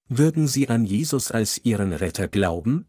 Würden 0.07 0.47
Sie 0.47 0.69
an 0.69 0.85
Jesus 0.85 1.31
als 1.31 1.57
Ihren 1.65 1.91
Retter 1.91 2.29
glauben? 2.29 2.87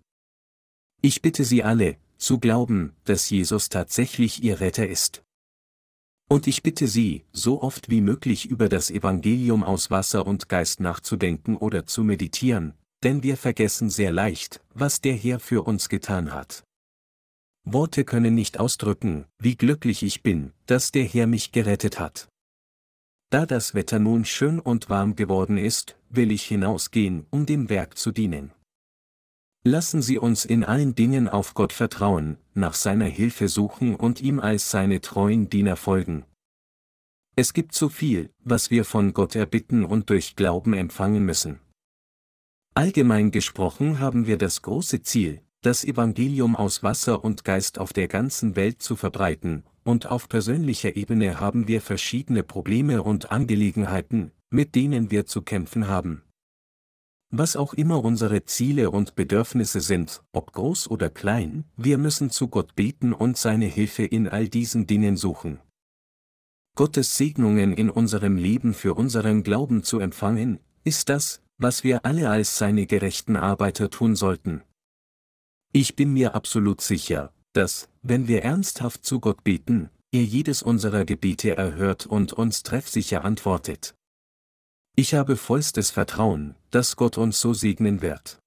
Ich 1.03 1.21
bitte 1.21 1.45
Sie 1.45 1.65
alle, 1.65 1.99
zu 2.18 2.38
glauben, 2.38 2.94
dass 3.05 3.31
Jesus 3.31 3.68
tatsächlich 3.68 4.42
Ihr 4.42 4.61
Retter 4.61 4.87
ist. 4.87 5.22
Und 6.29 6.46
ich 6.46 6.62
bitte 6.62 6.88
Sie, 6.88 7.24
so 7.33 7.62
oft 7.62 7.88
wie 7.88 8.00
möglich 8.00 8.46
über 8.46 8.68
das 8.68 8.90
Evangelium 8.90 9.62
aus 9.62 9.90
Wasser 9.90 10.26
und 10.26 10.48
Geist 10.48 10.81
nachzudenken 10.81 11.57
oder 11.57 11.87
zu 11.87 12.02
meditieren, 12.02 12.74
denn 13.02 13.22
wir 13.22 13.37
vergessen 13.37 13.90
sehr 13.90 14.11
leicht, 14.11 14.61
was 14.74 15.00
der 15.00 15.14
Herr 15.14 15.38
für 15.38 15.62
uns 15.62 15.88
getan 15.88 16.33
hat. 16.33 16.64
Worte 17.64 18.05
können 18.05 18.35
nicht 18.35 18.59
ausdrücken, 18.59 19.26
wie 19.38 19.57
glücklich 19.57 20.02
ich 20.02 20.22
bin, 20.22 20.52
dass 20.66 20.92
der 20.92 21.05
Herr 21.05 21.26
mich 21.26 21.52
gerettet 21.52 21.98
hat. 21.98 22.29
Da 23.31 23.44
das 23.44 23.74
Wetter 23.74 23.98
nun 23.98 24.24
schön 24.24 24.61
und 24.61 24.88
warm 24.88 25.16
geworden 25.16 25.59
ist, 25.59 25.96
will 26.09 26.31
ich 26.31 26.44
hinausgehen, 26.44 27.26
um 27.31 27.44
dem 27.44 27.68
Werk 27.68 27.98
zu 27.98 28.12
dienen. 28.12 28.52
Lassen 29.66 30.00
Sie 30.00 30.16
uns 30.16 30.44
in 30.44 30.62
allen 30.62 30.94
Dingen 30.94 31.29
auf 31.29 31.55
Gott 31.55 31.72
vertrauen, 31.72 32.37
nach 32.55 32.74
seiner 32.74 33.07
Hilfe 33.07 33.48
suchen 33.48 33.96
und 33.96 34.20
ihm 34.20 34.38
als 34.38 34.70
seine 34.70 35.00
treuen 35.00 35.50
Diener 35.50 35.74
folgen. 35.74 36.24
Es 37.35 37.52
gibt 37.52 37.74
so 37.74 37.88
viel, 37.88 38.31
was 38.44 38.70
wir 38.70 38.85
von 38.85 39.12
Gott 39.12 39.35
erbitten 39.35 39.85
und 39.85 40.09
durch 40.09 40.37
Glauben 40.37 40.72
empfangen 40.72 41.24
müssen. 41.24 41.59
Allgemein 42.74 43.33
gesprochen 43.33 43.98
haben 43.98 44.29
wir 44.29 44.38
das 44.38 44.62
große 44.62 45.02
Ziel, 45.02 45.42
das 45.62 45.83
Evangelium 45.83 46.55
aus 46.55 46.85
Wasser 46.85 47.24
und 47.24 47.44
Geist 47.44 47.81
auf 47.81 47.92
der 47.92 48.07
ganzen 48.07 48.55
Welt 48.55 48.81
zu 48.81 48.94
verbreiten, 48.94 49.64
und 49.83 50.07
auf 50.07 50.29
persönlicher 50.29 50.94
Ebene 50.94 51.40
haben 51.40 51.66
wir 51.66 51.81
verschiedene 51.81 52.44
Probleme 52.44 53.02
und 53.02 53.33
Angelegenheiten, 53.33 54.31
mit 54.48 54.76
denen 54.76 55.11
wir 55.11 55.26
zu 55.26 55.42
kämpfen 55.42 55.88
haben. 55.88 56.22
Was 57.38 57.55
auch 57.55 57.75
immer 57.75 58.03
unsere 58.03 58.46
Ziele 58.46 58.90
und 58.90 59.14
Bedürfnisse 59.14 59.83
sind, 59.83 60.22
ob 60.33 60.55
groß 60.55 60.90
oder 60.90 61.11
klein, 61.11 61.64
wir 61.77 61.99
müssen 61.99 62.31
zu 62.31 62.49
Gott 62.49 62.75
beten 62.75 63.12
und 63.12 63.37
seine 63.37 63.66
Hilfe 63.66 64.07
in 64.07 64.27
all 64.27 64.49
diesen 64.49 64.87
Dingen 64.87 65.18
suchen. 65.18 65.61
Gottes 66.77 67.18
Segnungen 67.18 67.75
in 67.75 67.90
unserem 67.90 68.38
Leben 68.38 68.72
für 68.72 68.94
unseren 68.94 69.42
Glauben 69.42 69.83
zu 69.83 69.99
empfangen, 69.99 70.61
ist 70.83 71.11
das, 71.11 71.42
was 71.59 71.85
wir 71.85 72.07
alle 72.07 72.31
als 72.31 72.57
seine 72.57 72.87
gerechten 72.87 73.37
Arbeiter 73.37 73.90
tun 73.90 74.16
sollten. 74.16 74.62
Ich 75.72 75.94
bin 75.94 76.14
mir 76.14 76.35
absolut 76.35 76.81
sicher, 76.81 77.35
dass, 77.53 77.90
wenn 78.01 78.29
wir 78.29 78.44
ernsthaft 78.44 79.05
zu 79.05 79.20
Gott 79.20 79.44
beten, 79.44 79.90
er 80.11 80.22
jedes 80.22 80.62
unserer 80.62 81.05
Gebete 81.05 81.55
erhört 81.55 82.07
und 82.07 82.33
uns 82.33 82.62
treffsicher 82.62 83.27
antwortet. 83.27 83.96
Ich 84.99 85.13
habe 85.13 85.37
vollstes 85.37 85.91
Vertrauen, 85.91 86.55
dass 86.71 86.97
Gott 86.97 87.19
uns 87.19 87.39
so 87.39 87.53
segnen 87.53 88.01
wird. 88.01 88.39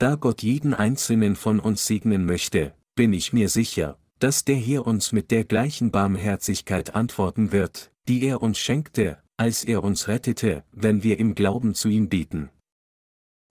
Da 0.00 0.16
Gott 0.16 0.42
jeden 0.42 0.74
einzelnen 0.74 1.36
von 1.36 1.60
uns 1.60 1.86
segnen 1.86 2.26
möchte, 2.26 2.74
bin 2.96 3.12
ich 3.12 3.32
mir 3.32 3.48
sicher, 3.48 3.96
dass 4.18 4.44
der 4.44 4.56
Herr 4.56 4.84
uns 4.84 5.12
mit 5.12 5.30
der 5.30 5.44
gleichen 5.44 5.92
Barmherzigkeit 5.92 6.96
antworten 6.96 7.52
wird, 7.52 7.92
die 8.08 8.24
er 8.26 8.42
uns 8.42 8.58
schenkte, 8.58 9.22
als 9.36 9.62
er 9.62 9.84
uns 9.84 10.08
rettete, 10.08 10.64
wenn 10.72 11.04
wir 11.04 11.20
im 11.20 11.36
Glauben 11.36 11.76
zu 11.76 11.88
ihm 11.88 12.08
beten. 12.08 12.50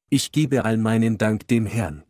Ich 0.10 0.34
gebe 0.34 0.66
all 0.66 0.76
meinen 0.76 1.18
Dank 1.18 1.48
dem 1.48 1.66
Herrn. 1.66 2.04